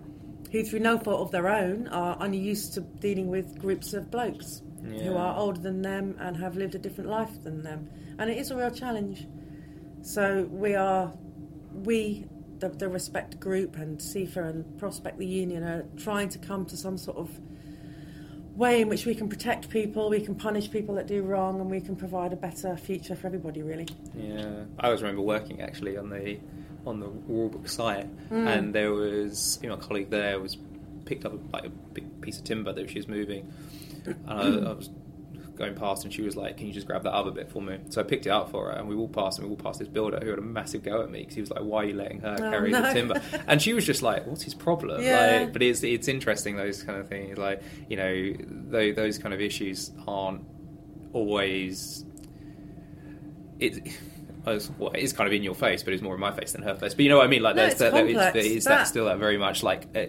[0.51, 4.61] who, through no fault of their own, are unused to dealing with groups of blokes
[4.83, 5.03] yeah.
[5.03, 7.89] who are older than them and have lived a different life than them.
[8.19, 9.27] And it is a real challenge.
[10.01, 11.13] So we are,
[11.73, 12.25] we,
[12.59, 16.77] the, the Respect Group and CIFA and Prospect the Union are trying to come to
[16.77, 17.29] some sort of
[18.55, 21.69] way in which we can protect people, we can punish people that do wrong, and
[21.69, 23.61] we can provide a better future for everybody.
[23.61, 23.87] Really.
[24.15, 26.39] Yeah, I always remember working actually on the
[26.85, 28.47] on the Walbrook site, mm.
[28.47, 30.57] and there was you know, a colleague there was
[31.05, 33.51] picked up like a big piece of timber that she was moving,
[34.05, 34.89] and I, I, was
[35.55, 37.77] going past, and she was like, "Can you just grab that other bit for me?"
[37.89, 39.79] So I picked it up for her, and we walked past, and we walked past
[39.79, 41.85] this builder who had a massive go at me because he was like, "Why are
[41.85, 42.81] you letting her oh, carry no.
[42.81, 45.41] the timber?" And she was just like, "What's his problem?" Yeah.
[45.41, 49.33] Like, but it's it's interesting those kind of things, like you know, those, those kind
[49.33, 50.43] of issues aren't
[51.13, 52.05] always.
[53.59, 53.95] It,
[54.45, 56.63] as well, it's kind of in your face, but it's more in my face than
[56.63, 56.93] her face.
[56.93, 57.43] But you know what I mean?
[57.43, 60.05] Like, no, there's that, that, is that, that still that very much like uh,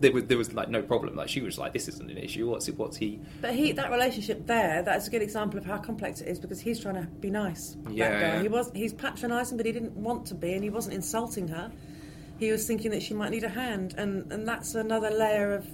[0.00, 1.16] there was there was like no problem.
[1.16, 2.48] Like she was like, this isn't an issue.
[2.48, 2.78] What's it?
[2.78, 3.20] What's he?
[3.40, 6.60] But he that relationship there, that's a good example of how complex it is because
[6.60, 7.76] he's trying to be nice.
[7.90, 8.42] Yeah, yeah.
[8.42, 11.70] he was he's patronising, but he didn't want to be, and he wasn't insulting her.
[12.38, 15.66] He was thinking that she might need a hand, and and that's another layer of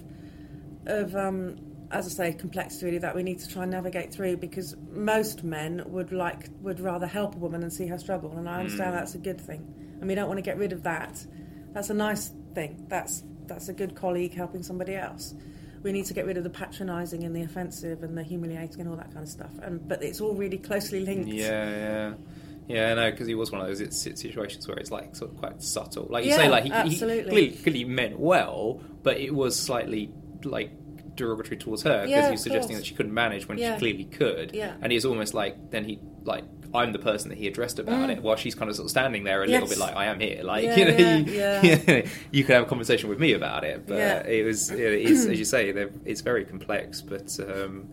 [0.85, 1.57] of um,
[1.91, 5.83] as I say, complexity that we need to try and navigate through because most men
[5.87, 8.99] would like would rather help a woman and see her struggle, and I understand mm.
[8.99, 11.25] that's a good thing, and we don't want to get rid of that.
[11.73, 12.85] That's a nice thing.
[12.87, 15.33] That's that's a good colleague helping somebody else.
[15.83, 18.89] We need to get rid of the patronising and the offensive and the humiliating and
[18.89, 19.51] all that kind of stuff.
[19.61, 21.29] And but it's all really closely linked.
[21.29, 22.13] Yeah, yeah.
[22.67, 25.61] Yeah, no, because he was one of those situations where it's like sort of quite
[25.61, 26.07] subtle.
[26.09, 30.13] Like you Yeah, say, like he, he clearly, clearly meant well, but it was slightly
[30.45, 30.71] like
[31.15, 32.81] derogatory towards her because Yeah, he was suggesting course.
[32.83, 33.75] that she couldn't manage when Yeah.
[33.75, 34.51] she clearly could.
[34.53, 34.73] Yeah.
[34.81, 36.43] And he's almost like then he like
[36.73, 38.17] I'm the person that he addressed about Mm.
[38.17, 40.21] it, while she's kind of sort of standing there a little bit like I am
[40.21, 43.85] here, like Yeah, you know, you, you could have a conversation with me about it,
[43.85, 45.69] but it was it's as you say,
[46.05, 47.37] it's very complex, but.
[47.39, 47.89] Um,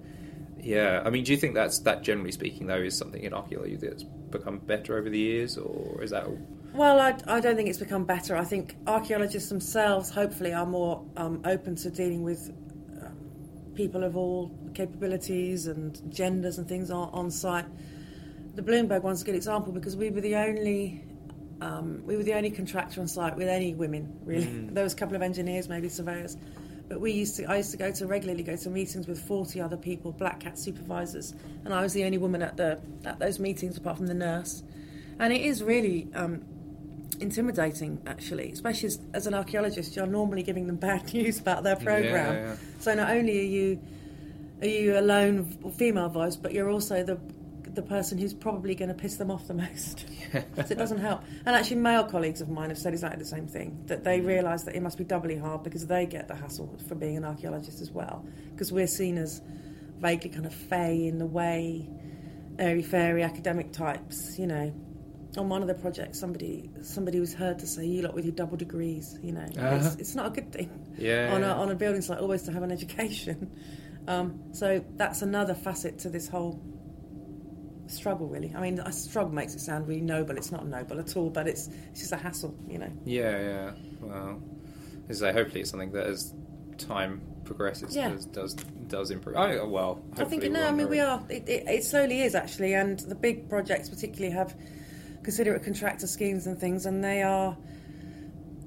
[0.61, 3.77] yeah, I mean, do you think that's that generally speaking though is something in archaeology
[3.77, 6.39] that's become better over the years, or is that all?
[6.75, 8.37] Well, I, I don't think it's become better.
[8.37, 12.53] I think archaeologists themselves, hopefully, are more um, open to dealing with
[13.79, 17.65] people of all capabilities and genders and things on, on site.
[18.57, 21.05] The Bloomberg one's a good example because we were the only
[21.61, 24.19] um, we were the only contractor on site with any women.
[24.25, 24.75] Really, Mm.
[24.75, 26.37] there was a couple of engineers, maybe surveyors,
[26.89, 27.45] but we used to.
[27.45, 30.59] I used to go to regularly go to meetings with forty other people, black cat
[30.59, 34.15] supervisors, and I was the only woman at the at those meetings apart from the
[34.15, 34.65] nurse.
[35.21, 36.43] And it is really um,
[37.21, 39.97] intimidating, actually, especially as, as an archaeologist.
[39.97, 42.35] You're normally giving them bad news about their program.
[42.35, 42.57] Yeah, yeah.
[42.81, 43.81] So not only are you
[44.61, 45.45] are you a lone
[45.77, 47.19] female voice, but you're also the
[47.75, 50.05] the person who's probably going to piss them off the most.
[50.33, 51.23] so it doesn't help.
[51.47, 54.27] And actually, male colleagues of mine have said exactly the same thing that they mm.
[54.27, 57.25] realise that it must be doubly hard because they get the hassle for being an
[57.25, 58.25] archaeologist as well.
[58.51, 59.41] Because we're seen as
[59.99, 61.89] vaguely kind of fey in the way,
[62.59, 64.73] airy fairy academic types, you know.
[65.39, 68.35] On one of the projects, somebody somebody was heard to say, "You lot with your
[68.35, 69.47] double degrees," you know.
[69.57, 69.77] Uh-huh.
[69.77, 70.69] It's, it's not a good thing
[70.99, 73.51] Yeah, on a, on a building site always to have an education.
[74.09, 76.63] Um, so that's another facet to this whole
[77.89, 78.55] struggle, really.
[78.57, 80.37] I mean, a struggle makes it sound really noble.
[80.39, 82.91] It's not noble at all, but it's it's just a hassle, you know.
[83.05, 83.73] Yeah, yeah.
[84.01, 84.43] Well,
[85.11, 86.33] as I say, hopefully it's something that as
[86.79, 88.11] time progresses Yeah.
[88.11, 89.37] does, does does improve.
[89.37, 90.67] Oh, well, I think no.
[90.67, 91.23] I mean, we are.
[91.29, 94.57] It, it, it slowly is actually, and the big projects particularly have
[95.23, 97.57] considerate contractor schemes and things, and they are.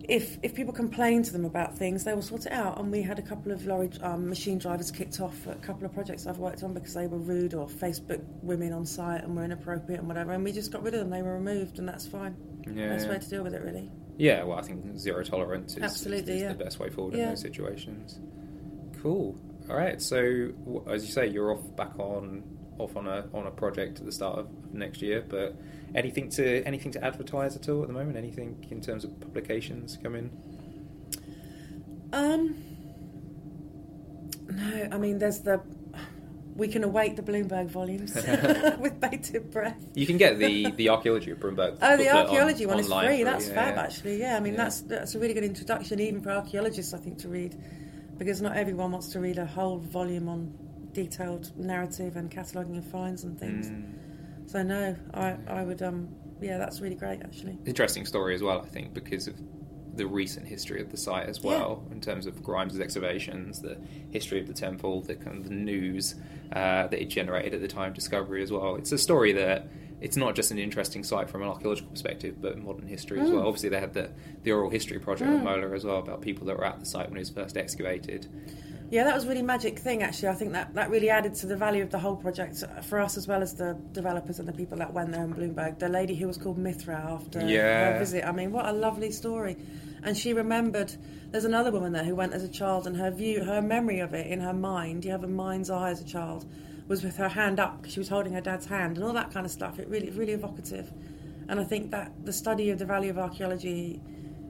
[0.09, 2.79] If if people complain to them about things, they will sort it out.
[2.79, 5.93] And we had a couple of lorry um, machine drivers kicked off a couple of
[5.93, 9.43] projects I've worked on because they were rude or Facebook women on site and were
[9.43, 10.31] inappropriate and whatever.
[10.33, 11.11] And we just got rid of them.
[11.11, 12.35] They were removed, and that's fine.
[12.67, 13.11] Yeah, Best yeah.
[13.13, 13.89] way to deal with it, really.
[14.17, 16.53] Yeah, well, I think zero tolerance is, Absolutely, is yeah.
[16.53, 17.23] the best way forward Yeah.
[17.23, 18.19] in those situations.
[19.01, 19.35] Cool.
[19.69, 20.01] All right.
[20.01, 20.49] So,
[20.87, 22.43] as you say, you're off back on
[22.77, 25.23] off on a on a project at the start of next year.
[25.27, 25.55] But
[25.95, 28.17] anything to anything to advertise at all at the moment?
[28.17, 30.29] Anything in terms of publications coming?
[32.13, 32.55] Um,
[34.49, 35.61] no, I mean, there's the.
[36.53, 38.13] We can await the Bloomberg volumes
[38.79, 39.77] with bated breath.
[39.95, 41.77] You can get the the archaeology of Bloomberg.
[41.81, 43.23] Oh, the archaeology one is online free.
[43.23, 43.81] That's yeah, fab, yeah.
[43.81, 44.19] actually.
[44.19, 44.63] Yeah, I mean, Yeah.
[44.63, 47.55] that's that's a really good introduction, even for archaeologists, I think, to read,
[48.17, 50.53] because not everyone wants to read a whole volume on
[50.91, 53.67] detailed narrative and cataloguing of finds and things.
[53.67, 53.93] Mm.
[54.51, 56.09] So no, I I would um
[56.41, 57.57] yeah, that's really great actually.
[57.65, 59.35] interesting story as well, I think, because of
[59.95, 63.77] the recent history of the site as well, in terms of Grimes' excavations, the
[64.09, 66.15] history of the temple, the kind of the news
[66.53, 68.75] uh, that it generated at the time discovery as well.
[68.75, 69.67] It's a story that
[70.01, 73.33] it's not just an interesting site from an archaeological perspective, but modern history as Mm.
[73.35, 73.47] well.
[73.47, 74.09] Obviously, they had the,
[74.43, 77.07] the oral history project with Mola as well about people that were at the site
[77.09, 78.27] when it was first excavated.
[78.91, 80.27] Yeah, that was a really magic thing actually.
[80.27, 83.15] I think that, that really added to the value of the whole project for us
[83.15, 85.79] as well as the developers and the people that went there in Bloomberg.
[85.79, 87.93] The lady who was called Mithra after Yeah.
[87.93, 88.25] her visit.
[88.27, 89.55] I mean, what a lovely story.
[90.03, 90.93] And she remembered
[91.31, 94.13] there's another woman there who went as a child and her view her memory of
[94.13, 96.45] it in her mind, you have a mind's eye as a child,
[96.89, 99.31] was with her hand up because she was holding her dad's hand and all that
[99.31, 99.79] kind of stuff.
[99.79, 100.91] It really really evocative.
[101.47, 104.01] And I think that the study of the value of archaeology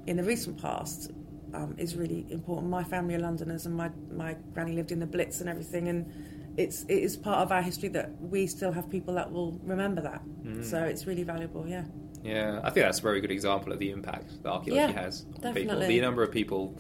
[0.07, 1.11] in the recent past
[1.53, 2.69] um, is really important.
[2.69, 6.11] My family are Londoners, and my my granny lived in the Blitz and everything, and
[6.57, 10.01] it's it is part of our history that we still have people that will remember
[10.01, 10.21] that.
[10.43, 10.63] Mm.
[10.63, 11.67] So it's really valuable.
[11.67, 11.83] Yeah,
[12.23, 15.25] Yeah, I think that's a very good example of the impact that archaeology Yeah, has
[15.43, 15.79] on people.
[15.79, 16.77] The number of people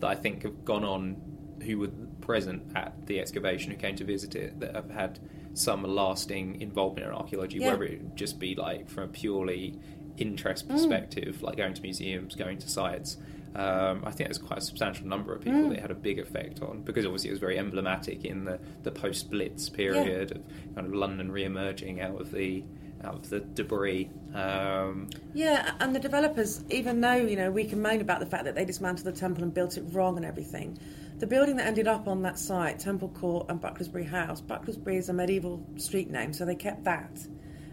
[0.00, 1.16] that I think have gone on
[1.62, 5.18] who were present at the excavation who came to visit it that have had
[5.54, 7.70] some lasting involvement in archaeology, Yeah.
[7.70, 9.78] whether it just be like from a purely
[10.18, 10.72] interest Mm.
[10.72, 13.16] perspective, like going to museums, going to sites.
[13.54, 15.68] Um, I think there's quite a substantial number of people Mm.
[15.68, 18.58] that it had a big effect on because obviously it was very emblematic in the,
[18.82, 20.42] the post Blitz period of
[20.74, 22.64] kind of London re-emerging out of the
[23.04, 24.08] out of the debris.
[24.32, 25.72] Um, yeah.
[25.78, 28.64] And the developers, even though you know we can moan about the fact that they
[28.64, 30.78] dismantled the temple and built it wrong and everything,
[31.18, 34.40] the building that ended up on that site, Temple Court and Bucklersbury House.
[34.40, 37.24] Bucklersbury is a medieval street name, so they kept that,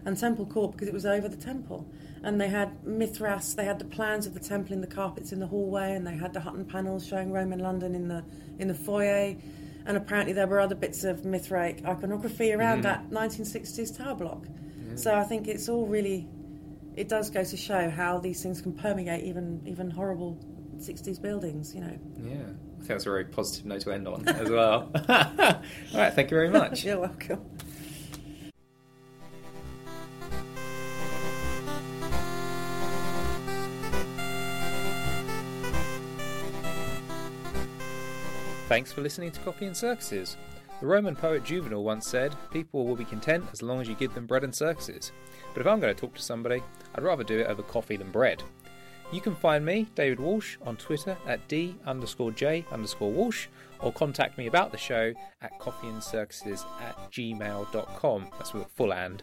[0.05, 1.88] and Temple Court because it was over the temple.
[2.24, 5.39] And they had Mithras, they had the plans of the temple in the carpets in
[5.39, 8.24] the hallway, and they had the Hutton panels showing Roman London in the
[8.59, 9.36] in the foyer.
[9.88, 12.84] And apparently there were other bits of Mithraic iconography around Mhm.
[12.84, 14.45] that 1960s tower block.
[14.95, 16.28] So I think it's all really
[16.95, 20.38] it does go to show how these things can permeate even even horrible
[20.78, 21.97] 60s buildings, you know.
[22.22, 24.91] Yeah, I think that's a very positive note to end on as well.
[25.09, 25.61] All
[25.95, 26.84] right, thank you very much.
[26.86, 27.39] You're welcome.
[38.72, 40.38] Thanks for listening to Coffee and Circuses.
[40.80, 44.15] The Roman poet Juvenal once said, People will be content as long as you give
[44.15, 45.11] them bread and circuses.
[45.53, 46.63] But if I'm going to talk to somebody,
[46.95, 48.41] I'd rather do it over coffee than bread.
[49.11, 53.47] You can find me, David Walsh, on Twitter at D underscore J underscore Walsh,
[53.82, 58.28] or contact me about the show at coffeeandcircuses at gmail.com.
[58.38, 59.22] That's with a full and.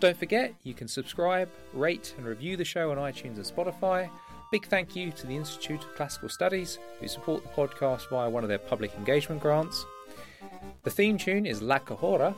[0.00, 4.08] Don't forget, you can subscribe, rate, and review the show on iTunes and Spotify.
[4.50, 8.42] Big thank you to the Institute of Classical Studies, who support the podcast via one
[8.42, 9.86] of their public engagement grants.
[10.82, 12.34] The theme tune is La Cahora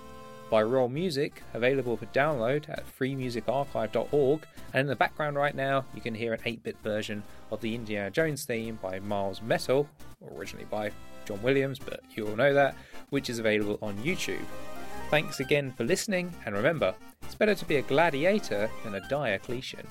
[0.50, 4.46] by Royal Music, available for download at freemusicarchive.org.
[4.74, 7.74] And in the background right now, you can hear an 8 bit version of the
[7.74, 9.88] Indiana Jones theme by Miles Metal,
[10.36, 10.90] originally by
[11.24, 12.74] John Williams, but you all know that,
[13.08, 14.44] which is available on YouTube.
[15.08, 19.86] Thanks again for listening, and remember, it's better to be a gladiator than a Diocletian.